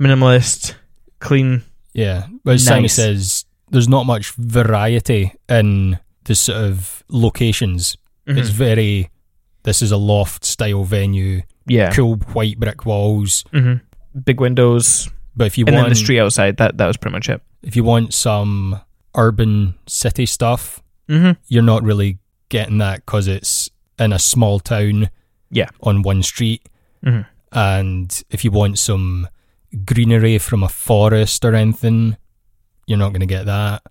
[0.00, 0.74] minimalist
[1.20, 2.94] clean Yeah, but Nice.
[2.94, 7.96] says, there's not much variety in the sort of locations.
[8.26, 8.52] It's Mhm.
[8.52, 9.10] very.
[9.62, 11.42] This is a loft style venue.
[11.66, 13.44] yeah Cool white brick walls.
[13.52, 13.74] hmm
[14.24, 16.56] Big windows, But if you and want, then the street outside.
[16.56, 17.40] That that was pretty much it.
[17.62, 18.80] if you want some
[19.16, 21.32] urban city stuff, Mm-hmm.
[21.48, 25.10] you're not really getting that because it's in a small town.
[25.50, 25.68] Yeah.
[25.82, 26.62] On one street,
[27.04, 27.26] Mhm.
[27.52, 29.28] and if you want some
[29.84, 32.16] greenery from a forest or anything,
[32.90, 33.84] you're not going to get that.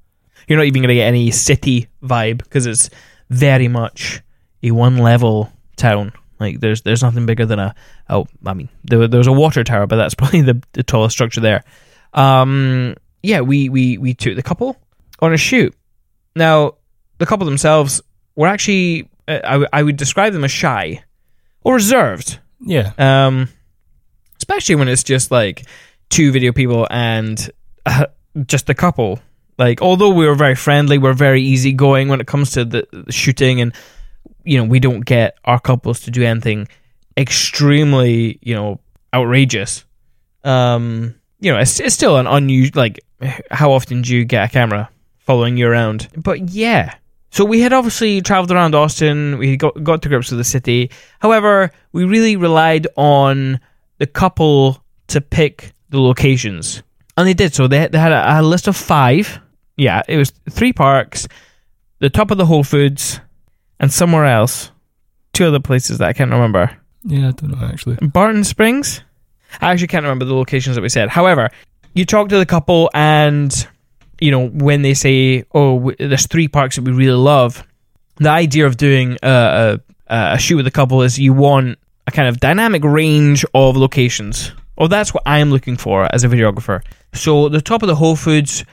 [0.45, 2.89] You're not even going to get any city vibe because it's
[3.29, 4.21] very much
[4.61, 6.11] a one level town.
[6.37, 7.75] Like there's there's nothing bigger than a
[8.09, 11.39] oh I mean there there's a water tower, but that's probably the the tallest structure
[11.39, 11.63] there.
[12.13, 14.75] Um, yeah, we we we took the couple
[15.21, 15.73] on a shoot.
[16.35, 16.73] Now
[17.19, 18.01] the couple themselves
[18.35, 21.05] were actually uh, I, w- I would describe them as shy
[21.63, 22.37] or reserved.
[22.59, 23.47] Yeah, um,
[24.37, 25.65] especially when it's just like
[26.09, 27.49] two video people and
[27.85, 28.07] uh,
[28.45, 29.19] just a couple.
[29.57, 33.11] Like, although we were very friendly, we're very easygoing when it comes to the, the
[33.11, 33.73] shooting, and
[34.43, 36.67] you know, we don't get our couples to do anything
[37.17, 38.79] extremely, you know,
[39.13, 39.85] outrageous.
[40.43, 42.79] Um, you know, it's, it's still an unusual.
[42.81, 42.99] Like,
[43.51, 46.07] how often do you get a camera following you around?
[46.15, 46.95] But yeah.
[47.31, 49.37] So we had obviously traveled around Austin.
[49.37, 50.89] We got got to grips with the city.
[51.19, 53.59] However, we really relied on
[53.99, 56.81] the couple to pick the locations,
[57.19, 57.53] and they did.
[57.53, 59.39] So they they had a, a list of five.
[59.77, 61.27] Yeah, it was three parks,
[61.99, 63.19] the top of the Whole Foods,
[63.79, 64.71] and somewhere else,
[65.33, 66.69] two other places that I can't remember.
[67.03, 67.95] yeah, I don't know actually.
[68.01, 69.01] Barton Springs.
[69.61, 71.09] I actually can't remember the locations that we said.
[71.09, 71.49] However,
[71.93, 73.51] you talk to the couple, and
[74.19, 77.63] you know when they say, "Oh, w- there's three parks that we really love,"
[78.17, 82.11] the idea of doing a, a, a shoot with a couple is you want a
[82.11, 84.51] kind of dynamic range of locations.
[84.79, 86.81] Oh, that's what I'm looking for as a videographer.
[87.13, 88.63] So the top of the Whole Foods,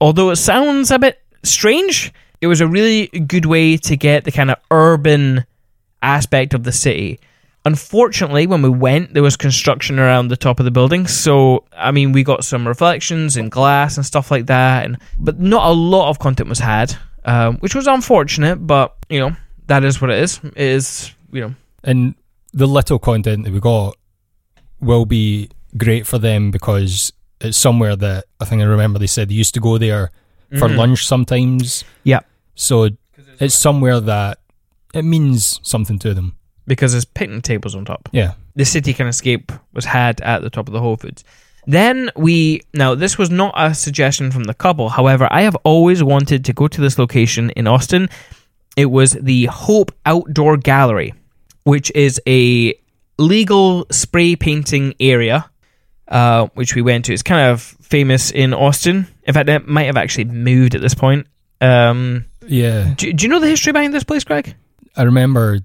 [0.00, 4.32] although it sounds a bit strange, it was a really good way to get the
[4.32, 5.46] kind of urban
[6.02, 7.20] aspect of the city.
[7.64, 11.06] Unfortunately, when we went, there was construction around the top of the building.
[11.06, 15.40] So, I mean, we got some reflections and glass and stuff like that, and but
[15.40, 18.56] not a lot of content was had, um, which was unfortunate.
[18.66, 20.40] But you know, that is what it is.
[20.44, 21.54] It is you know,
[21.84, 22.14] And
[22.52, 23.96] the little content that we got
[24.80, 29.28] will be great for them because it's somewhere that I think I remember they said
[29.28, 30.10] they used to go there
[30.58, 30.76] for Mhm.
[30.76, 31.84] lunch sometimes.
[32.04, 32.20] Yeah.
[32.54, 32.88] So
[33.40, 34.38] it's somewhere that
[34.94, 36.34] it means something to them.
[36.68, 38.08] because there's picnic tables on top.
[38.12, 38.32] Yeah.
[38.56, 41.22] the city can escape was had at the top of the Whole Foods.
[41.66, 44.88] Then we now this was not a suggestion from the couple.
[44.88, 48.08] However, I have always wanted to go to this location in Austin.
[48.76, 51.12] It was the Hope Outdoor Gallery,
[51.64, 52.72] which is a
[53.18, 55.48] legal spray painting area,
[56.08, 57.12] uh, which we went to.
[57.12, 59.06] It's kind of famous in Austin.
[59.24, 61.26] In fact, it might have actually moved at this point.
[61.60, 62.94] Um, Yeah.
[62.96, 64.54] do, do you know the history behind this place, Greg?
[64.96, 65.60] I remember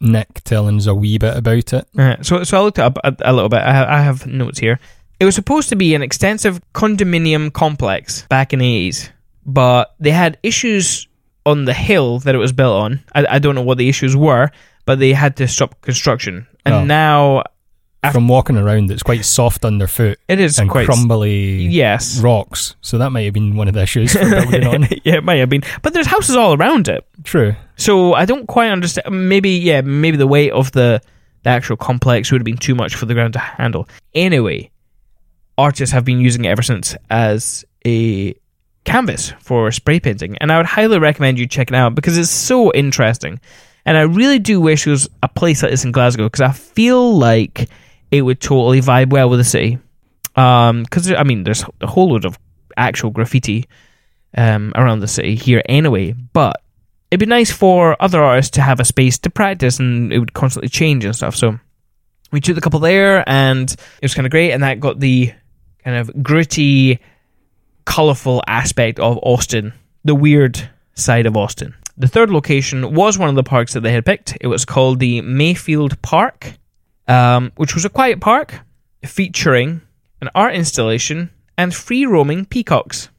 [0.00, 1.86] Nick telling us a wee bit about it.
[1.98, 3.60] Uh, so, so I looked it up a, a little bit.
[3.62, 4.78] I have, I have notes here.
[5.18, 9.10] It was supposed to be an extensive condominium complex back in the 80s,
[9.44, 11.06] but they had issues
[11.44, 13.00] on the hill that it was built on.
[13.14, 14.50] I, I don't know what the issues were,
[14.86, 16.46] but they had to stop construction.
[16.64, 16.84] And Oh.
[16.84, 17.42] now
[18.12, 20.86] From walking around, it's quite soft underfoot it is and quite.
[20.86, 22.18] crumbly yes.
[22.20, 22.74] rocks.
[22.80, 24.82] So that might have been one of the issues for building on.
[25.04, 25.62] yeah, it might have been.
[25.82, 27.06] But there's houses all around it.
[27.24, 27.54] True.
[27.76, 29.28] So I don't quite understand.
[29.28, 31.02] Maybe yeah, maybe the weight of the
[31.42, 33.88] the actual complex would have been too much for the ground to handle.
[34.14, 34.70] Anyway,
[35.58, 38.34] artists have been using it ever since as a
[38.84, 42.30] canvas for spray painting, and I would highly recommend you check it out because it's
[42.30, 43.40] so interesting.
[43.86, 46.52] And I really do wish there was a place like this in Glasgow because I
[46.52, 47.68] feel like
[48.10, 49.78] it would totally vibe well with the city.
[50.34, 52.38] Because I mean, there's a whole load of
[52.76, 53.68] actual graffiti
[54.36, 56.62] um, around the city here anyway, but
[57.10, 60.32] it'd be nice for other artists to have a space to practice and it would
[60.32, 61.34] constantly change and stuff.
[61.34, 61.58] So
[62.30, 64.52] we took the couple there and it was kind of great.
[64.52, 65.32] And that got the
[65.82, 67.00] kind of gritty
[67.84, 69.72] colorful aspect of Austin,
[70.04, 71.74] the weird side of Austin.
[72.00, 74.34] The third location was one of the parks that they had picked.
[74.40, 76.54] It was called the Mayfield Park,
[77.06, 78.58] um, which was a quiet park
[79.04, 79.82] featuring
[80.22, 83.10] an art installation and free roaming peacocks.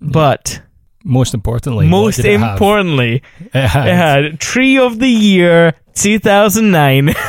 [0.00, 0.62] But
[1.04, 7.10] Most importantly, most it importantly, it had, it had Tree of the Year 2009.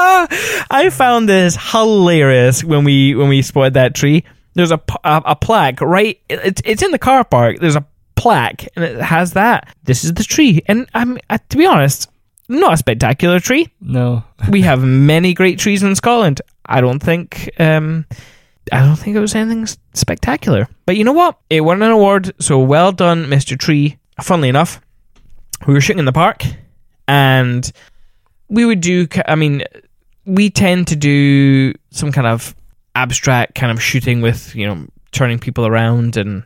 [0.00, 4.24] I found this hilarious when we when we spotted that tree.
[4.54, 6.20] There's a a plaque right.
[6.28, 7.58] It's it's in the car park.
[7.60, 7.86] There's a
[8.18, 9.74] plaque and it has that.
[9.84, 12.10] This is the tree, and I'm uh, to be honest,
[12.48, 13.68] not a spectacular tree.
[13.80, 14.24] no.
[14.50, 16.40] We have many great trees in Scotland.
[16.64, 18.06] I don't think um,
[18.72, 20.68] I don't think it was anything spectacular.
[20.86, 21.38] But you know what?
[21.50, 23.58] It won an award, so well done, Mr.
[23.58, 23.98] Tree.
[24.22, 24.80] Funnily enough,
[25.66, 26.42] we were shooting in the park,
[27.06, 27.70] and
[28.48, 29.06] we would do.
[29.26, 29.64] I mean,
[30.24, 32.54] we tend to do some kind of
[32.94, 36.42] abstract kind of shooting with you know turning people around and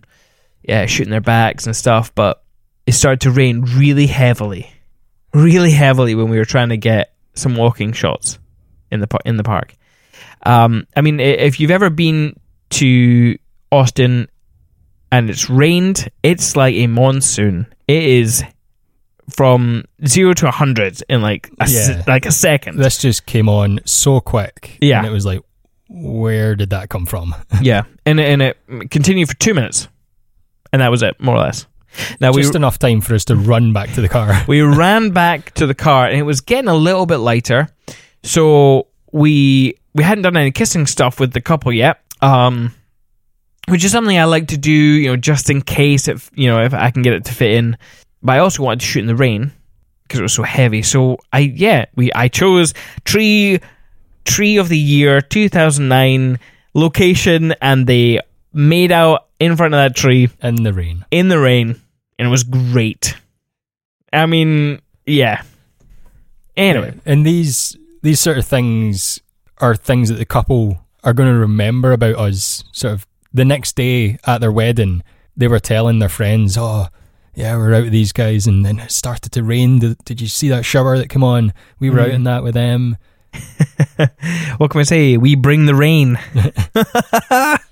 [0.63, 2.15] yeah shooting their backs and stuff.
[2.15, 2.43] But
[2.87, 4.71] it started to rain really heavily,
[5.35, 8.39] really heavily when we were trying to get some walking shots
[8.91, 9.77] in the in the park.
[10.45, 12.39] Um, I mean, if you've ever been
[12.71, 13.39] to
[13.71, 14.29] Austin
[15.11, 17.67] and it's rained, it's like a monsoon.
[17.87, 18.43] It is
[19.31, 22.03] from zero to a hundred in like a Yeah.
[22.07, 22.79] like a second.
[22.79, 24.79] This just came on so quick.
[24.81, 24.99] Yeah.
[24.99, 25.41] And it was like,
[25.89, 27.35] where did that come from?
[27.63, 28.59] yeah, and and it
[28.91, 29.89] continued for two minutes,
[30.73, 31.67] and that was it, more or less.
[32.21, 34.45] Now we just enough time for us to run back to the car.
[34.49, 37.69] we ran back to the car and it was getting a little bit lighter
[38.23, 42.75] so we we hadn't done any kissing stuff with the couple yet um
[43.69, 46.63] which is something i like to do you know just in case if you know
[46.63, 47.77] if i can get it to fit in
[48.23, 49.51] but i also wanted to shoot in the rain
[50.05, 53.61] because it was so heavy so i yeah we i chose tree
[54.25, 56.39] tree of the year 2009
[56.75, 58.21] location and they
[58.53, 61.05] made out in front of that tree in the rain.
[61.11, 61.81] in the rain,
[62.19, 63.17] and it was great.
[64.13, 65.43] I mean, yeah.
[66.57, 69.21] Anyway, And these these sort of things
[69.59, 72.63] are things that the couple are going to remember about us.
[72.73, 75.03] Sort of the next day at their wedding,
[75.37, 76.89] they were telling their friends, "Oh,
[77.35, 79.79] yeah, we're out with these guys," and then it started to rain.
[79.79, 81.53] Did, did you see that shower that came on?
[81.81, 82.15] We were out Mm.
[82.15, 82.99] in that with them.
[84.59, 85.17] what can we say?
[85.17, 86.19] We bring the rain.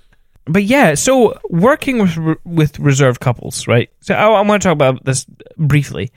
[0.51, 3.89] but yeah, so working with with reserved couples, right?
[4.01, 5.25] So I, I want to talk about this
[5.57, 6.11] briefly.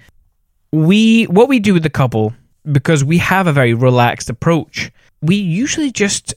[0.72, 2.32] We what we do with the couple
[2.70, 4.90] because we have a very relaxed approach.
[5.22, 6.34] We usually just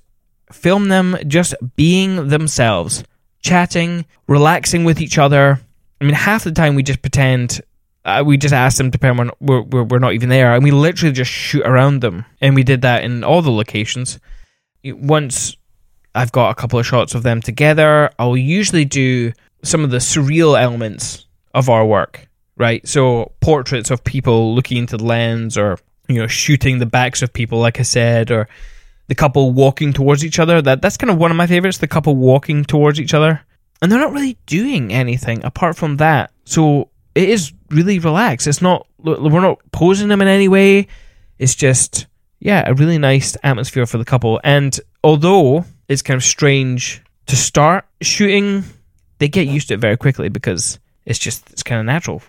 [0.51, 3.03] film them just being themselves,
[3.41, 5.59] chatting, relaxing with each other.
[5.99, 7.61] I mean, half the time we just pretend
[8.05, 10.63] uh, we just ask them to pretend we're we're, we're, we're not even there, and
[10.63, 12.25] we literally just shoot around them.
[12.41, 14.19] And we did that in all the locations.
[14.83, 15.57] Once
[16.17, 19.31] I've got a couple of shots of them together, I'll usually do
[19.63, 22.27] some of the surreal elements of our work,
[22.57, 22.85] right?
[22.87, 25.77] So portraits of people looking into the lens, or
[26.07, 28.47] you know, shooting the backs of people, like I said, or
[29.07, 30.61] the couple walking towards each other.
[30.61, 31.77] That that's kind of one of my favorites.
[31.77, 33.41] The couple walking towards each other,
[33.81, 36.31] and they're not really doing anything apart from that.
[36.45, 38.47] So it is really relaxed.
[38.47, 40.87] It's not we're not posing them in any way.
[41.37, 42.07] It's just
[42.39, 44.39] yeah, a really nice atmosphere for the couple.
[44.43, 48.63] And although it's kind of strange to start shooting,
[49.19, 52.21] they get used to it very quickly because it's just it's kind of natural.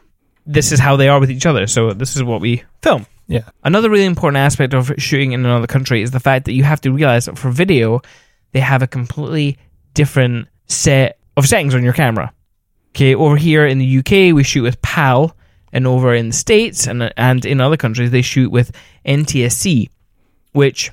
[0.47, 1.67] This is how they are with each other.
[1.67, 3.07] So this is what we film.
[3.27, 3.51] Yeah.
[3.63, 6.81] Another really important aspect of shooting in another country is the fact that you have
[6.83, 8.01] to realize that for video,
[8.53, 9.59] they have a completely
[9.93, 12.33] different set of settings on your camera.
[12.91, 15.37] Okay, over here in the UK, we shoot with PAL,
[15.73, 18.73] and over in the States and and in other countries, they shoot with
[19.05, 19.91] NTSC,
[20.53, 20.91] which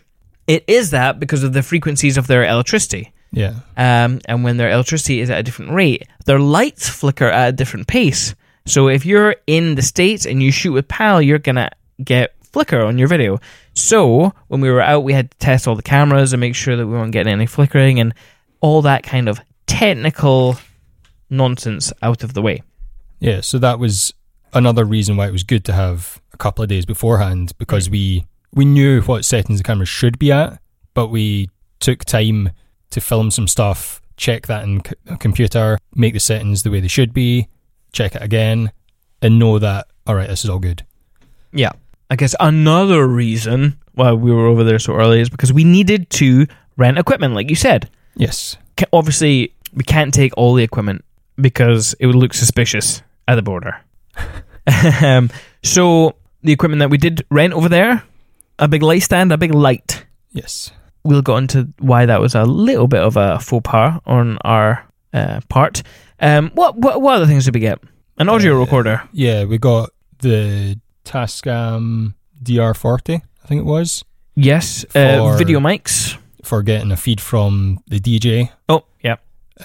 [0.48, 3.12] it is that because of the frequencies of their electricity.
[3.32, 3.56] Yeah.
[3.76, 7.52] Um, and when their electricity is at a different rate, their lights flicker at a
[7.52, 8.36] different pace.
[8.66, 11.70] So if you're in the States and you shoot with PAL, you're going to
[12.04, 13.40] get flicker on your video.
[13.74, 16.76] So when we were out, we had to test all the cameras and make sure
[16.76, 18.14] that we weren't getting any flickering and
[18.62, 20.58] all that kind of technical
[21.30, 22.64] nonsense out of the way.
[23.20, 24.14] Yeah, so that was
[24.54, 28.26] another reason why it was good to have a couple of days beforehand because we
[28.56, 30.60] we knew what settings the camera should be at,
[30.94, 31.50] but we
[31.80, 32.50] took time
[32.92, 36.80] to film some stuff, check that in c- a computer, make the settings the way
[36.80, 37.48] they should be,
[37.92, 38.72] check it again,
[39.22, 40.86] and know that all right, this is all good.
[41.52, 41.72] Yeah.
[42.10, 46.10] I guess another reason why we were over there so early is because we needed
[46.12, 46.46] to
[46.78, 47.90] rent equipment, like you said.
[48.16, 48.58] Yes.
[48.78, 51.04] Ca- Obviously, we can't take all the equipment
[51.42, 53.82] because it would look suspicious at the border.
[55.04, 55.30] um,
[55.64, 58.04] so, the equipment that we did rent over there
[58.60, 60.06] a big light stand, a big light.
[60.32, 60.72] Yes.
[61.04, 64.84] we'll go into why that was a little bit of a faux pas on our
[65.14, 65.84] uh, part.
[66.20, 67.80] Um, what, what what other things did we get?
[68.18, 69.02] An audio Uh, recorder.
[69.14, 69.90] Yeah, we got
[70.20, 74.04] the Tascam DR40, I think it was,
[74.36, 74.84] Yes.
[74.96, 76.18] Uh, video mics.
[76.44, 78.50] for getting a feed from the DJ.
[78.70, 79.16] Oh, yeah.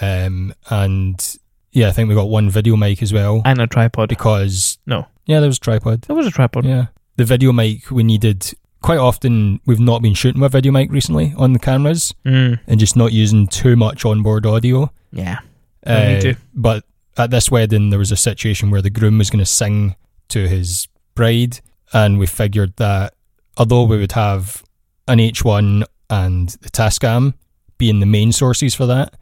[0.00, 1.36] Um, and
[1.72, 4.08] yeah, I think we got one video mic as well And a tripod.
[4.08, 5.06] because No.
[5.26, 6.02] yeah, there was a tripod.
[6.02, 6.64] There was a tripod.
[6.64, 6.86] Yeah,
[7.16, 8.52] the video mic we needed.
[8.82, 12.80] Quite often, we've not been shooting with video mic recently on the cameras Mm, and
[12.80, 14.90] just not using too much onboard audio.
[15.12, 15.40] yeah.
[15.86, 16.34] To.
[16.54, 16.84] But
[17.16, 19.96] at this wedding, there was a situation where the groom was going to sing
[20.28, 21.60] to his bride,
[21.92, 23.14] and we figured that
[23.56, 24.62] although we would have
[25.08, 27.34] an H1 and the Tascam
[27.78, 29.14] being the main sources for that,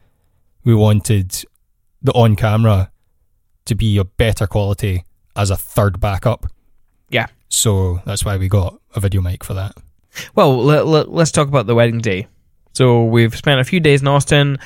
[0.63, 1.43] we wanted
[2.01, 2.91] the on camera
[3.65, 5.03] to be a better quality
[5.35, 6.45] as a third backup.
[7.09, 7.27] Yeah.
[7.49, 9.75] So that's why we got a video mic for that.
[10.35, 12.27] Well, let, let, let's talk about the wedding day.
[12.73, 14.57] So we've spent a few days in Austin,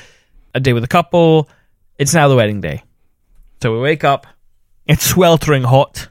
[0.54, 1.48] a day with a couple.
[1.98, 2.82] It's now the wedding day.
[3.62, 4.26] So we wake up.
[4.86, 6.08] It's sweltering hot,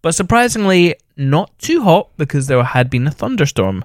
[0.00, 3.84] but surprisingly not too hot because there had been a thunderstorm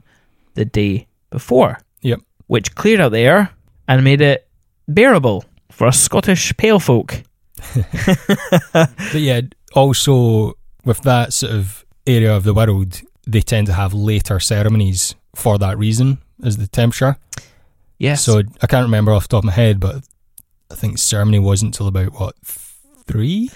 [0.54, 1.80] the day before.
[2.02, 2.20] Yep.
[2.46, 3.50] Which cleared out the air
[3.88, 4.48] and made it
[4.88, 7.24] bearable for us Scottish pale folk.
[8.74, 9.42] But yeah,
[9.74, 10.54] also
[10.86, 15.58] with that sort of area of the world, they tend to have later ceremonies for
[15.60, 17.18] that reason as the temperature.
[18.00, 18.24] Yes.
[18.24, 20.04] So I can't remember off the top of my head, but
[20.72, 22.36] I think ceremony wasn't till about what
[23.08, 23.50] three?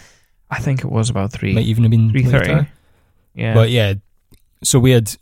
[0.50, 1.54] I think it was about three.
[1.54, 2.68] Might even have been Three thirty.
[3.34, 3.54] Yeah.
[3.54, 3.94] But yeah,
[4.64, 5.16] so we had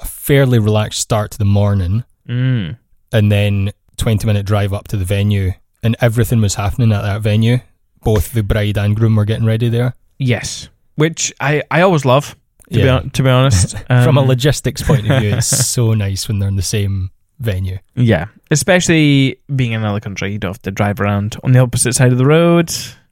[0.00, 2.76] a fairly relaxed start to the morning, mm.
[3.12, 7.22] and then twenty minute drive up to the venue, and everything was happening at that
[7.22, 7.58] venue.
[8.02, 9.94] Both the bride and groom were getting ready there.
[10.18, 10.68] Yes.
[10.96, 12.36] Which I, I always love.
[12.72, 12.92] To be Yeah.
[13.00, 16.38] hon- to be honest, From a Um, logistics point of view, it's so nice when
[16.38, 17.10] they're in the same
[17.40, 17.78] venue.
[17.94, 21.94] Yeah, especially being in another country, you don't have to drive around on the opposite
[21.94, 22.68] side of the road,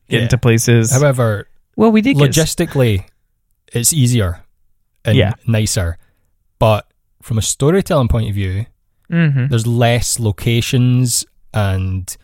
[0.09, 0.23] get Yeah.
[0.23, 0.91] into places.
[0.93, 3.05] However, well, we did get logistically,
[3.73, 4.41] it's easier
[5.05, 5.33] and Yeah.
[5.47, 5.99] nicer.
[6.59, 6.87] But
[7.23, 8.67] from a storytelling point of view,
[9.11, 12.17] hmm there's less locations and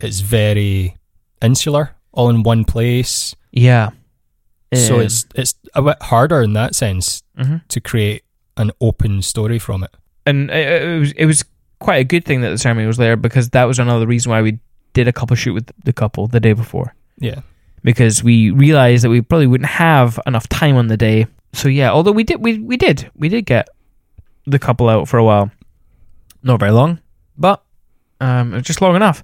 [0.00, 0.96] it's very
[1.40, 3.36] insular, all in one place.
[3.52, 3.90] Yeah.
[4.74, 7.62] So Um, it's it's a bit harder in that sense mhm.
[7.68, 8.22] to create
[8.56, 9.90] an open story from it.
[10.26, 11.44] and it, it was it was
[11.80, 14.42] quite a good thing that the ceremony was there because that was another reason why
[14.42, 14.58] we
[14.92, 17.40] did a couple shoot with the couple the day before Yeah.
[17.84, 21.26] because we realized that we probably wouldn't have enough time on the day.
[21.52, 23.68] So yeah, although we did we we did we did get
[24.44, 25.50] the couple out for a while,
[26.42, 26.98] not very long,
[27.36, 27.62] but
[28.20, 29.22] um, it was just long enough.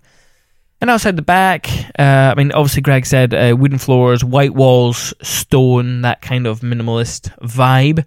[0.80, 1.68] And outside the back,
[1.98, 6.60] uh, I mean, obviously, Greg said uh, wooden floors, white walls, stone, that kind of
[6.60, 8.04] minimalist vibe.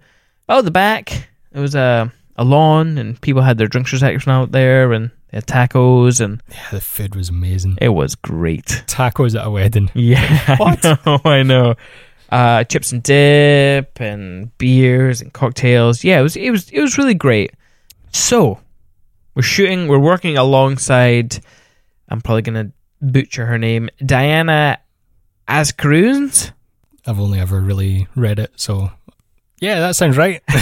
[0.48, 4.52] Out the back, there was a a lawn, and people had their drinks reception out
[4.52, 7.80] there, and they had tacos, and Yeah, the food was amazing.
[7.82, 8.66] it was great.
[8.86, 9.90] Tacos at a wedding.
[9.96, 10.86] Yeah, What?
[10.86, 11.20] I know.
[11.26, 11.76] I know.
[12.30, 16.04] Uh, chips and dip and beers and cocktails.
[16.04, 17.52] Yeah, it was it was it was really great.
[18.12, 18.60] So
[19.34, 19.88] we're shooting.
[19.88, 21.40] We're working alongside.
[22.10, 24.80] I'm probably gonna butcher her name, Diana
[25.48, 26.52] Ascruns.
[27.06, 28.92] I've only ever really read it, so
[29.60, 30.42] yeah, that sounds right.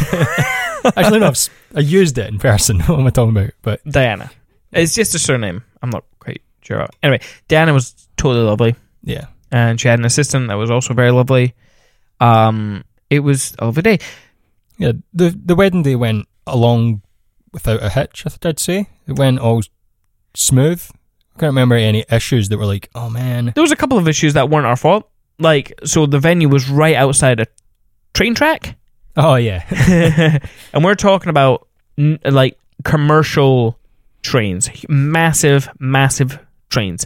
[0.95, 2.79] Actually, no, I've, I used it in person.
[2.81, 3.51] What am I talking about?
[3.61, 4.29] But Diana.
[4.71, 5.63] It's just a surname.
[5.81, 6.87] I'm not quite sure.
[7.01, 8.75] Anyway, Diana was totally lovely.
[9.03, 11.55] yeah, and she had an assistant that was also very lovely.
[12.19, 13.99] Um, it was a lovely day.
[14.77, 14.91] yeah.
[15.13, 17.01] The the wedding day went along
[17.53, 18.23] without a hitch.
[18.25, 19.61] I think I'd say it went all
[20.35, 20.87] smooth.
[21.35, 24.07] I can't remember any issues that were like, oh man, There was a couple of
[24.07, 25.09] issues that weren't our fault.
[25.37, 27.47] Like, so the venue was right outside a
[28.13, 28.77] train track,
[29.17, 29.63] oh yeah,
[30.73, 31.67] and we're talking about
[31.97, 33.77] like commercial
[34.21, 37.05] trains, massive, massive trains,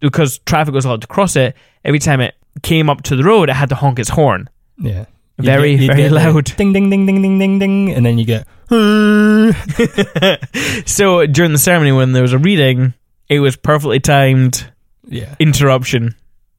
[0.00, 1.54] because traffic was allowed to cross it.
[1.84, 4.50] Every time it came up to the road, it had to honk its horn.
[4.76, 5.04] yeah.
[5.40, 6.44] You'd Very, you'd very loud.
[6.56, 8.44] Ding ding ding ding ding ding ding, and then you get.
[10.88, 12.92] so during the ceremony, when there was a reading,
[13.28, 14.70] it was perfectly timed.
[15.06, 16.14] yeah, interruption,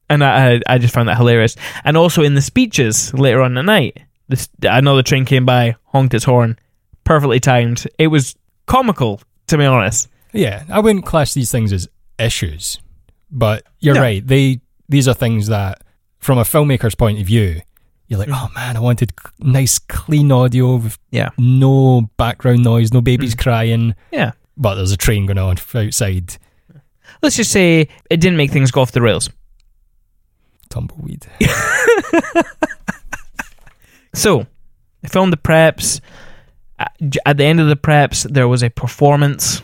[0.08, 1.56] and I I just found that hilarious.
[1.84, 6.14] And also in the speeches later on at night, this another train came by, honked
[6.14, 6.58] its horn,
[7.04, 7.86] perfectly timed.
[7.98, 8.34] It was
[8.66, 10.08] comical, to be honest.
[10.32, 12.78] Yeah, I wouldn't class these things as issues,
[13.30, 14.00] but you're No.
[14.02, 14.24] right.
[14.26, 15.82] They these are things that,
[16.18, 17.60] from a filmmaker's point of view,
[18.08, 23.00] you're like, oh man, I wanted nice, clean audio with Yeah, no background noise, no
[23.00, 23.42] babies mm.
[23.42, 24.32] crying, yeah.
[24.56, 26.36] but there's a train going on outside.
[27.22, 29.30] Let's just say it didn't make things go off the rails.
[30.68, 31.26] Tumbleweed.
[34.12, 34.46] So,
[35.04, 36.00] I filmed the preps,
[36.78, 39.62] At the end of the preps, there was a performance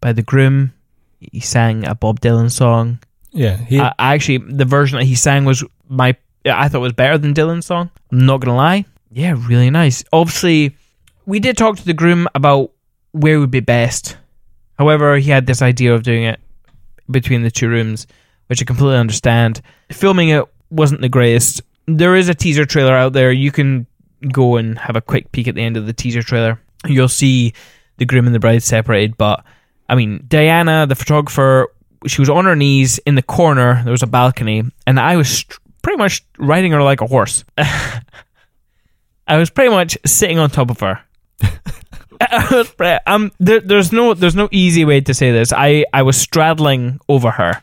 [0.00, 0.72] by the groom.
[1.20, 2.98] He sang a Bob Dylan song.
[3.32, 6.16] Yeah, he, I, I actually, the version that he sang was my.
[6.46, 7.90] I thought was better than Dylan's song.
[8.12, 8.84] I'm not gonna lie.
[9.10, 10.04] Yeah, really nice.
[10.12, 10.76] Obviously,
[11.24, 12.72] we did talk to the groom about
[13.12, 14.18] where would be best.
[14.78, 16.40] However, he had this idea of doing it
[17.10, 18.06] between the two rooms,
[18.46, 19.60] which I completely understand.
[19.90, 21.62] Filming it wasn't the greatest.
[21.86, 23.32] There is a teaser trailer out there.
[23.32, 23.86] You can
[24.32, 26.60] go and have a quick peek at the end of the teaser trailer.
[26.86, 27.52] You'll see
[27.98, 29.44] the groom and the bride separated, but
[29.88, 31.72] I mean, Diana, the photographer,
[32.06, 33.82] she was on her knees in the corner.
[33.84, 35.44] There was a balcony, and I was
[35.82, 37.44] pretty much riding her like a horse.
[39.26, 41.00] I was pretty much sitting on top of her.
[42.20, 45.52] I was pre- um, there, there's no, there's no easy way to say this.
[45.52, 47.62] I, I was straddling over her,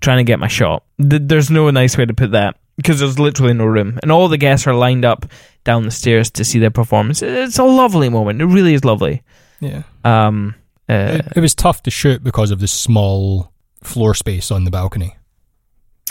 [0.00, 0.84] trying to get my shot.
[0.98, 4.38] There's no nice way to put that because there's literally no room, and all the
[4.38, 5.26] guests are lined up
[5.64, 7.22] down the stairs to see their performance.
[7.22, 8.40] It's a lovely moment.
[8.40, 9.22] It really is lovely.
[9.60, 9.82] yeah.
[10.04, 10.54] Um,
[10.88, 14.70] uh, It, it was tough to shoot because of the small floor space on the
[14.70, 15.16] balcony.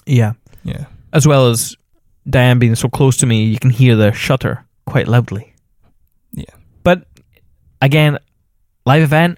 [0.06, 0.34] yeah.
[0.64, 1.76] Yeah, as well as
[2.28, 5.54] Diane being so close to me, you can hear the shutter quite loudly.
[6.34, 6.46] Yeah.
[6.84, 7.06] But
[7.86, 8.18] again,
[8.86, 9.38] live event,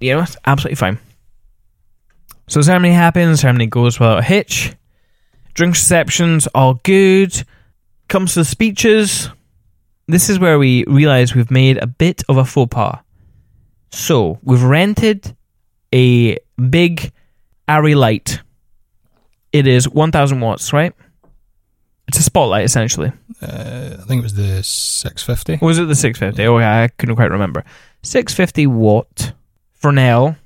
[0.00, 0.98] you know, it's absolutely fine.
[2.46, 4.74] So ceremony happens, ceremony goes without a hitch.
[5.54, 7.42] Drink receptions, all good.
[8.08, 9.30] Comes to the speeches.
[10.06, 12.98] This is where we realize we've made a bit of a faux pas.
[13.90, 15.34] So we've rented
[15.94, 17.12] a big
[17.66, 18.40] Arri light.
[19.52, 20.92] It is 1000 watts, right?
[22.14, 23.10] It's a spotlight essentially.
[23.42, 25.64] uh, I think it was the 650.
[25.64, 26.46] Was it the 650?
[26.46, 27.64] Oh, yeah, I couldn't quite remember.
[28.04, 29.32] 650 watt
[29.72, 30.36] Fresnel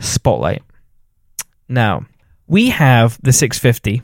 [0.00, 0.62] spotlight.
[1.68, 2.06] Now,
[2.46, 4.00] we have the 650,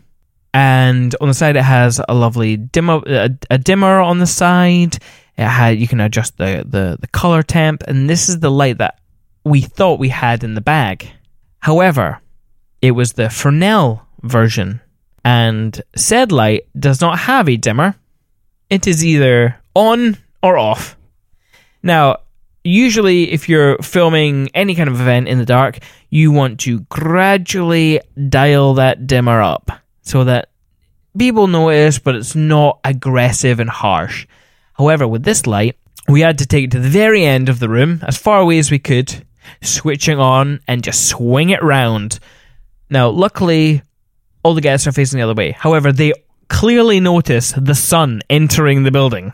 [0.53, 4.99] and on the side it has a lovely dimmer, a, a dimmer on the side.
[5.39, 8.77] It had you can adjust the, the the color temp, and this is the light
[8.79, 8.99] that
[9.47, 11.09] we thought we had in the bag.
[11.61, 12.21] However,
[12.83, 14.83] it was the Fresnel version,
[15.25, 17.97] and said light does not have a dimmer.
[18.69, 20.97] It is either on or off.
[21.83, 22.19] Now,
[22.63, 25.79] usually, if you're filming any kind of event in the dark,
[26.11, 29.71] you want to gradually dial that dimmer up
[30.03, 30.51] so that
[31.17, 34.27] people notice, but it's not aggressive and harsh.
[34.75, 35.77] However, with this light,
[36.09, 38.59] we had to take it to the very end of the room, as far away
[38.59, 39.25] as we could,
[39.63, 42.19] switching on and just swing it round.
[42.91, 43.83] Now, luckily,
[44.45, 45.51] all the guests are facing the other way.
[45.51, 46.13] However, they
[46.49, 49.33] clearly notice the sun entering the building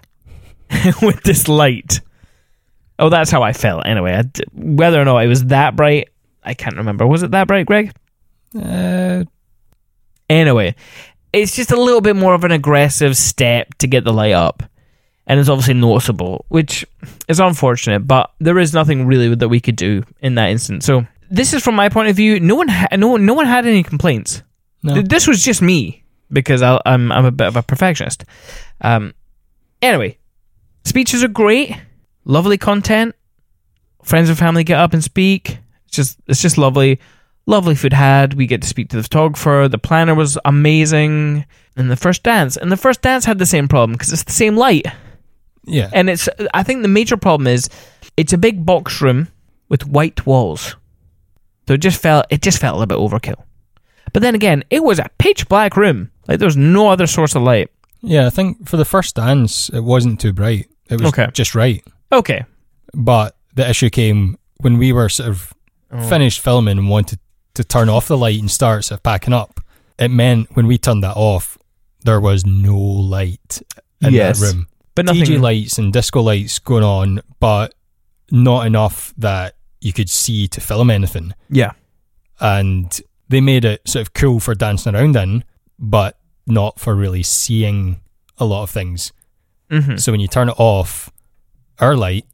[1.02, 2.00] with this light.
[2.98, 3.86] Oh, that's how I felt.
[3.86, 6.08] Anyway, d- whether or not it was that bright,
[6.42, 7.06] I can't remember.
[7.06, 7.92] Was it that bright, Greg?
[8.58, 9.24] Uh,
[10.28, 10.76] Anyway,
[11.32, 14.62] it's just a little bit more of an aggressive step to get the light up.
[15.26, 16.84] And it's obviously noticeable, which
[17.28, 20.84] is unfortunate, but there is nothing really that we could do in that instance.
[20.86, 22.38] So this is from my point of view.
[22.40, 24.42] No one, ha- no, no one had any complaints.
[24.83, 24.95] No.
[24.95, 28.24] Th- This was just me because I, I'm I'm a bit of a perfectionist.
[28.81, 29.14] Um,
[29.83, 30.18] anyway,
[30.85, 31.76] speeches are great,
[32.24, 33.14] lovely content.
[34.03, 35.59] Friends and family get up and speak.
[35.87, 36.99] It's just it's just lovely,
[37.47, 38.35] lovely food had.
[38.35, 39.68] We get to speak to the photographer.
[39.68, 41.45] The planner was amazing,
[41.76, 44.33] and the first dance and the first dance had the same problem because it's the
[44.33, 44.87] same light.
[45.66, 45.91] yeah.
[45.93, 47.68] And it's I think the major problem is
[48.16, 49.28] it's a big box room
[49.68, 50.76] with white walls.
[51.68, 53.43] So it just felt it just felt a little bit overkill.
[54.12, 56.11] But then again, it was a pitch black room.
[56.28, 57.70] Like there was no other source of light.
[58.02, 60.68] Yeah, I think for the first dance, it wasn't too bright.
[60.88, 61.28] It was Okay.
[61.32, 61.84] just right.
[62.12, 62.44] Okay.
[62.94, 65.52] But the issue came when we were sort of
[65.92, 66.08] Oh.
[66.08, 67.18] finished filming and wanted
[67.54, 69.61] to turn off the light and start sort of packing up.
[69.98, 71.58] It meant when we turned that off,
[72.04, 73.61] there was no light
[74.00, 74.38] in Yes.
[74.40, 74.66] that room.
[74.94, 77.74] But nothing DJ lights and disco lights going on, but
[78.30, 81.34] not enough that you could see to film anything.
[81.50, 81.72] Yeah.
[82.40, 82.98] And
[83.31, 85.45] they made it sort of cool for dancing around in,
[85.78, 88.01] but not for really seeing
[88.39, 89.12] a lot of things.
[89.70, 91.11] hmm So when you turn it off,
[91.78, 92.26] our light,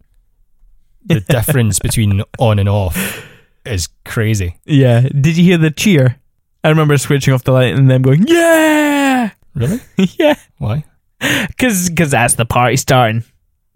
[1.04, 3.24] the difference between on and off
[3.64, 4.58] is crazy.
[4.64, 5.02] Yeah.
[5.02, 6.16] Did you hear the cheer?
[6.64, 9.80] I remember switching off the light and them going, "Yeah, Really?
[10.18, 10.84] yeah," Why?
[11.20, 13.22] Because because that's the party starting.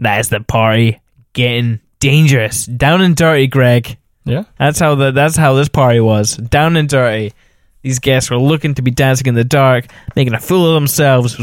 [0.00, 1.00] That's the party
[1.32, 3.96] getting dangerous, down and dirty, Greg.
[4.24, 4.44] Yeah.
[4.58, 6.36] That's how the that's how this party was.
[6.36, 7.32] Down and dirty.
[7.82, 11.40] These guests were looking to be dancing in the dark, making a fool of themselves.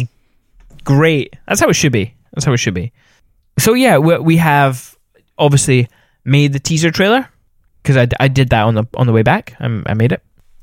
[0.83, 1.35] Great.
[1.47, 2.13] That's how it should be.
[2.33, 2.91] That's how it should be.
[3.57, 4.95] So yeah, we, we have
[5.37, 5.89] obviously
[6.23, 7.27] made the teaser trailer
[7.81, 9.55] because I, I did that on the on the way back.
[9.59, 10.21] I, I made it,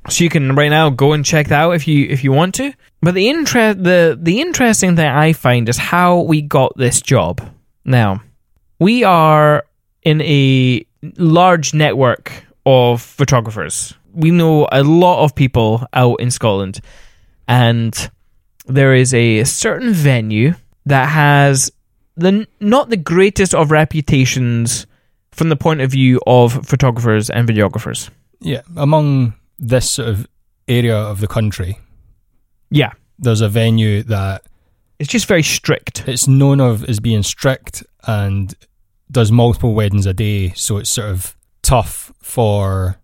[0.09, 2.55] so you can right now go and check that out if you if you want
[2.57, 2.73] to.
[3.03, 7.41] But the interest the the interesting thing I find is how we got this job.
[7.85, 8.23] Now,
[8.79, 9.65] we are
[10.03, 10.87] in a
[11.17, 13.95] large network of photographers.
[14.13, 16.81] We know a lot of people out in Scotland,
[17.49, 18.11] and
[18.67, 20.55] there is a certain venue
[20.87, 21.71] that has
[22.17, 24.87] the not the greatest of reputations
[25.33, 28.09] from the point of view of photographers and videographers.
[28.41, 30.27] Yeah, among this sort of
[30.69, 31.79] area of the country,
[32.71, 34.43] Yeah, there's a venue that
[35.01, 36.05] it's just very strict.
[36.07, 38.55] it's known of as being strict and
[39.11, 42.97] does multiple weddings a day, so it's sort of tough for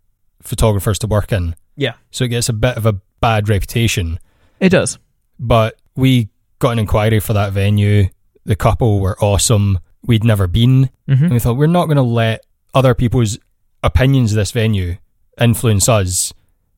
[0.43, 1.55] photographers to work in.
[1.77, 1.95] Yeah.
[2.11, 4.19] So it gets a bit of a bad reputation.
[4.59, 4.99] It does.
[5.39, 6.29] But we
[6.59, 8.09] got an inquiry for that venue.
[8.45, 9.79] The couple were awesome.
[10.03, 10.91] We'd never been.
[11.07, 12.45] hmm And we thought, we're not going to let
[12.75, 13.39] other people's
[13.83, 14.97] opinions of this venue
[15.41, 16.33] influence us,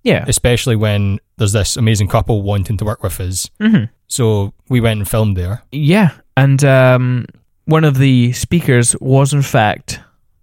[0.04, 0.24] Yeah.
[0.28, 3.50] especially when there's this amazing couple wanting to work with us.
[3.60, 5.62] hmm So we went and filmed there.
[5.72, 7.26] Yeah, and um,
[7.64, 10.00] one of the speakers was in fact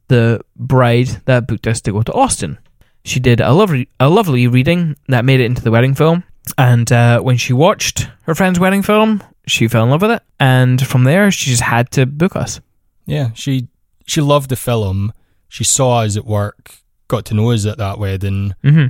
[0.08, 2.58] the bride that booked us to go to Austin.
[3.06, 6.24] She did a lovely, a lovely reading that made it into the wedding film.
[6.58, 10.24] And uh, when she watched her friend's wedding film, she fell in love with it.
[10.40, 12.60] And from there, she just had to book us.
[13.06, 13.68] Yeah, she
[14.06, 15.14] she loved the film.
[15.48, 16.76] She saw us at work,
[17.08, 18.54] got to know us at that wedding.
[18.64, 18.88] hmm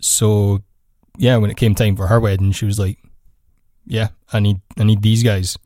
[0.00, 0.62] So
[1.16, 2.98] yeah, when it came time for her wedding, she was like,
[3.86, 5.58] "Yeah, I need I need these guys."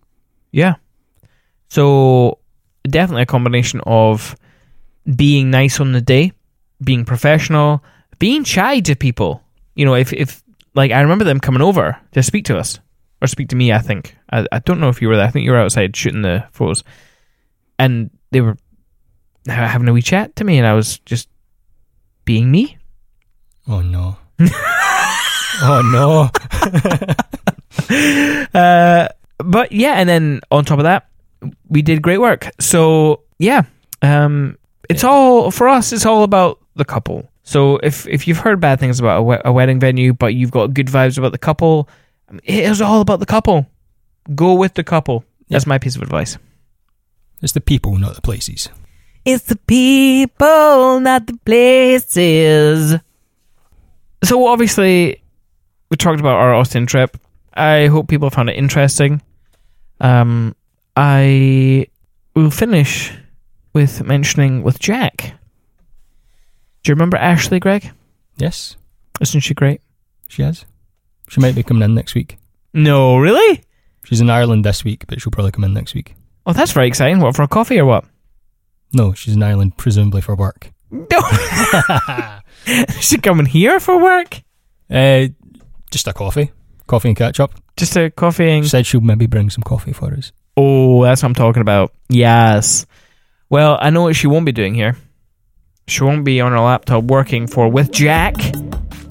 [0.51, 0.77] Yeah.
[1.73, 2.37] So
[2.85, 4.37] definitely a combination of
[5.17, 6.33] being nice on the day,
[6.85, 7.83] being professional,
[8.19, 9.43] being shy to people.
[9.75, 10.43] You know, if if
[10.75, 12.79] like I remember them coming over to speak to us
[13.23, 13.73] or speak to me.
[13.73, 15.25] I think I, I don't know if you were there.
[15.25, 16.85] I think you were outside shooting the photos,
[17.79, 18.59] and they were
[19.47, 21.31] having a wee chat to me, and I was just
[22.27, 22.77] being me.
[23.67, 24.19] Oh no.
[25.63, 27.17] oh no.
[28.55, 29.09] Uh,
[29.39, 31.09] but yeah, and then on top of that,
[31.73, 32.51] we did great work.
[32.61, 33.63] So yeah,
[34.03, 34.57] um,
[34.89, 35.93] it's all for us.
[35.93, 37.29] It's all about the couple.
[37.43, 40.51] So if if you've heard bad things about a, we- a wedding venue, but you've
[40.53, 41.89] got good vibes about the couple,
[42.29, 43.67] I mean, it is all about the couple.
[44.35, 45.25] Go with the couple.
[45.49, 46.39] That's my piece of advice.
[47.41, 48.69] It's the people, not the places.
[49.25, 52.95] It's the people, not the places.
[54.25, 55.23] So obviously,
[55.91, 57.17] we talked about our Austin trip.
[57.55, 59.21] I hope people found it interesting.
[60.01, 60.55] Um,
[60.97, 61.87] I
[62.35, 63.13] will finish
[63.73, 65.35] with mentioning with Jack.
[66.83, 67.91] Do you remember Ashley, Greg?
[68.37, 68.77] Yes,
[69.21, 69.81] Isn't she great?
[70.29, 70.65] she is.
[71.29, 72.39] She might be coming in next week.
[72.75, 73.63] No, really?
[74.05, 76.15] She's in Ireland this week, but she'll probably come in next week.
[76.45, 77.21] Oh, that's very exciting.
[77.21, 78.05] What for a coffee or what?
[78.93, 80.71] No, she's in Ireland presumably for work.
[81.11, 81.21] No,
[83.01, 84.43] she coming here for work?
[84.91, 85.27] Uh,
[85.91, 86.51] just a coffee,
[86.87, 87.53] coffee and catch up.
[87.77, 90.33] Just a coffee and She said she'll maybe bring some coffee for us.
[90.57, 91.93] Oh, that's what I'm talking about.
[92.09, 92.87] Yes.
[93.49, 94.97] Well, I know what she won't be doing here.
[95.89, 98.37] She won't be on her laptop working for With Jack,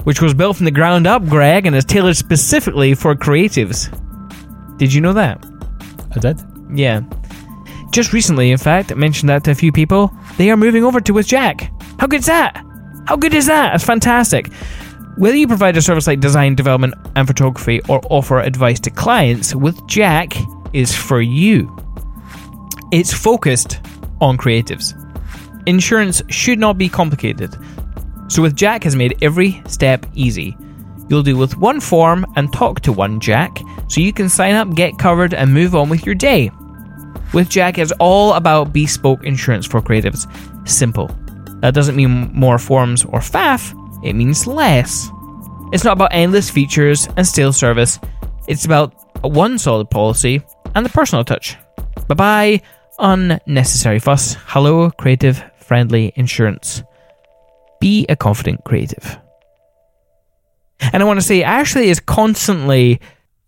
[0.03, 3.89] which was built from the ground up, Greg, and is tailored specifically for creatives.
[4.77, 5.43] Did you know that?
[6.15, 6.39] I did.
[6.73, 7.01] Yeah.
[7.91, 10.11] Just recently, in fact, I mentioned that to a few people.
[10.37, 11.71] They are moving over to With Jack.
[11.99, 12.63] How good is that?
[13.07, 13.71] How good is that?
[13.71, 14.51] That's fantastic.
[15.17, 19.53] Whether you provide a service like design, development, and photography, or offer advice to clients,
[19.53, 20.33] With Jack
[20.73, 21.75] is for you.
[22.91, 23.79] It's focused
[24.19, 24.97] on creatives.
[25.65, 27.55] Insurance should not be complicated.
[28.27, 30.55] So, with Jack has made every step easy.
[31.09, 34.73] You'll deal with one form and talk to one Jack, so you can sign up,
[34.75, 36.49] get covered, and move on with your day.
[37.33, 40.25] With Jack, it's all about bespoke insurance for creatives.
[40.67, 41.07] Simple.
[41.61, 45.09] That doesn't mean more forms or faff, it means less.
[45.73, 47.99] It's not about endless features and stale service,
[48.47, 48.93] it's about
[49.23, 50.41] one solid policy
[50.75, 51.57] and the personal touch.
[52.07, 52.61] Bye bye,
[52.99, 54.35] unnecessary fuss.
[54.45, 56.83] Hello, creative friendly insurance.
[57.79, 59.17] Be a confident creative.
[60.93, 62.99] And I want to say, Ashley is constantly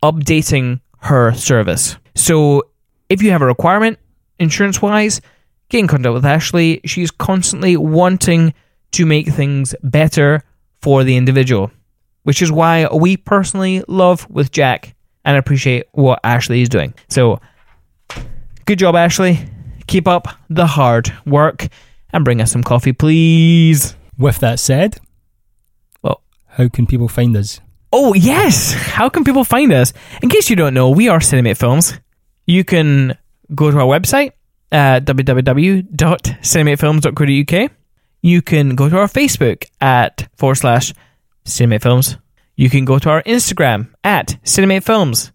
[0.01, 1.97] updating her service.
[2.15, 2.63] So
[3.09, 3.99] if you have a requirement,
[4.39, 5.21] insurance wise,
[5.69, 6.81] get in contact with Ashley.
[6.85, 8.53] She's constantly wanting
[8.91, 10.43] to make things better
[10.81, 11.71] for the individual,
[12.23, 14.95] which is why we personally love with Jack
[15.25, 16.93] and appreciate what Ashley is doing.
[17.09, 17.39] So,
[18.65, 19.39] good job, Ashley.
[19.87, 21.67] Keep up the hard work
[22.11, 23.95] and bring us some coffee, please.
[24.17, 24.97] With that said,
[26.01, 27.59] Well, how can people find us?
[27.91, 28.73] Oh, yes.
[28.73, 29.93] How can people find us?
[30.21, 31.99] In case you don't know, we are Cinemate Films.
[32.45, 33.17] You can
[33.53, 34.31] go to our website
[34.71, 37.71] at www.cinematefilms.co.uk.
[38.21, 40.93] You can go to our Facebook at forward slash
[41.45, 42.17] Cinemate Films.
[42.55, 45.31] You can go to our Instagram at Cinemate Films.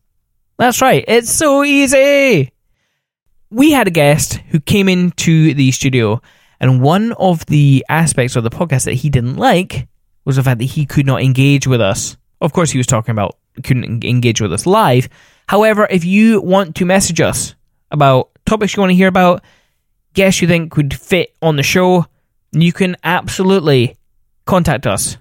[0.57, 2.53] That's right, it's so easy.
[3.51, 6.21] we had a guest who came into the studio,
[6.61, 9.89] and one of the aspects of the podcast that he didn't like
[10.25, 12.17] was the fact that he could not engage with us.
[12.41, 15.09] Of course, he was talking about couldn't engage with us live.
[15.49, 17.55] However, if you want to message us
[17.91, 19.43] about topics you want to hear about,
[20.15, 22.07] guests you think would fit on the show,
[22.53, 23.97] you can absolutely
[24.45, 25.17] contact us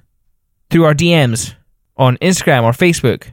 [0.69, 1.55] through our DMs
[1.97, 3.31] on Instagram or Facebook.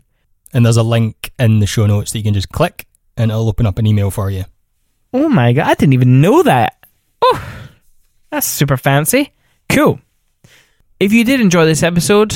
[0.52, 2.86] And there's a link in the show notes that you can just click
[3.16, 4.44] and it'll open up an email for you.
[5.12, 6.76] Oh my god, I didn't even know that.
[7.22, 7.68] Oh,
[8.30, 9.32] that's super fancy.
[9.68, 10.00] Cool.
[11.00, 12.34] If you did enjoy this episode,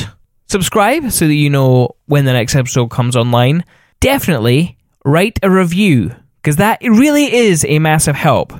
[0.48, 3.64] subscribe so that you know when the next episode comes online.
[4.00, 8.52] Definitely write a review because that really is a massive help.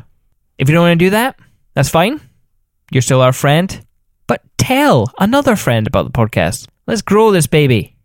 [0.58, 1.38] If you don't want to do that,
[1.74, 2.20] that's fine.
[2.90, 3.84] You're still our friend.
[4.26, 6.66] But tell another friend about the podcast.
[6.88, 7.98] Let's grow this baby.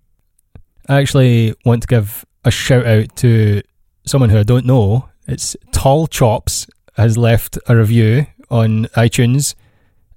[0.89, 3.61] I actually want to give a shout out to
[4.05, 5.07] someone who I don't know.
[5.25, 9.55] It's Tall Chops has left a review on iTunes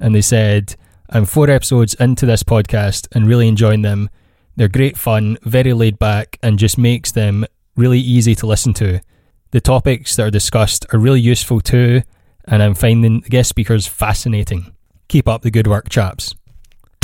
[0.01, 0.75] and they said,
[1.09, 4.11] I'm four episodes into this podcast and really enjoying them.
[4.57, 7.47] They're great fun, very laid back, and just makes them
[7.77, 9.01] really easy to listen to.
[9.53, 12.03] The topics that are discussed are really useful too,
[12.49, 14.75] and I'm finding the guest speakers fascinating.
[15.07, 16.35] Keep up the good work, chaps.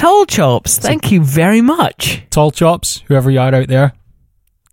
[0.03, 2.24] Tall Chops, thank you very much.
[2.28, 3.92] Tall Chops, whoever you are out there,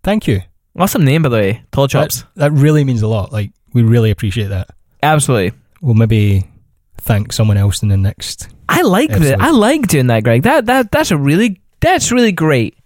[0.02, 0.40] thank you.
[0.76, 1.62] Awesome name, by the way.
[1.70, 2.22] Tall Chops.
[2.34, 3.30] That, that really means a lot.
[3.30, 4.70] Like, we really appreciate that.
[5.04, 5.56] Absolutely.
[5.80, 6.48] We'll maybe
[6.96, 8.48] thank someone else in the next.
[8.68, 9.40] I like that.
[9.40, 10.42] I like doing that, Greg.
[10.42, 12.76] That that that's a really that's really great.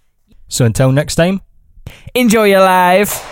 [0.48, 1.40] So until next time.
[2.14, 3.24] Enjoy your life.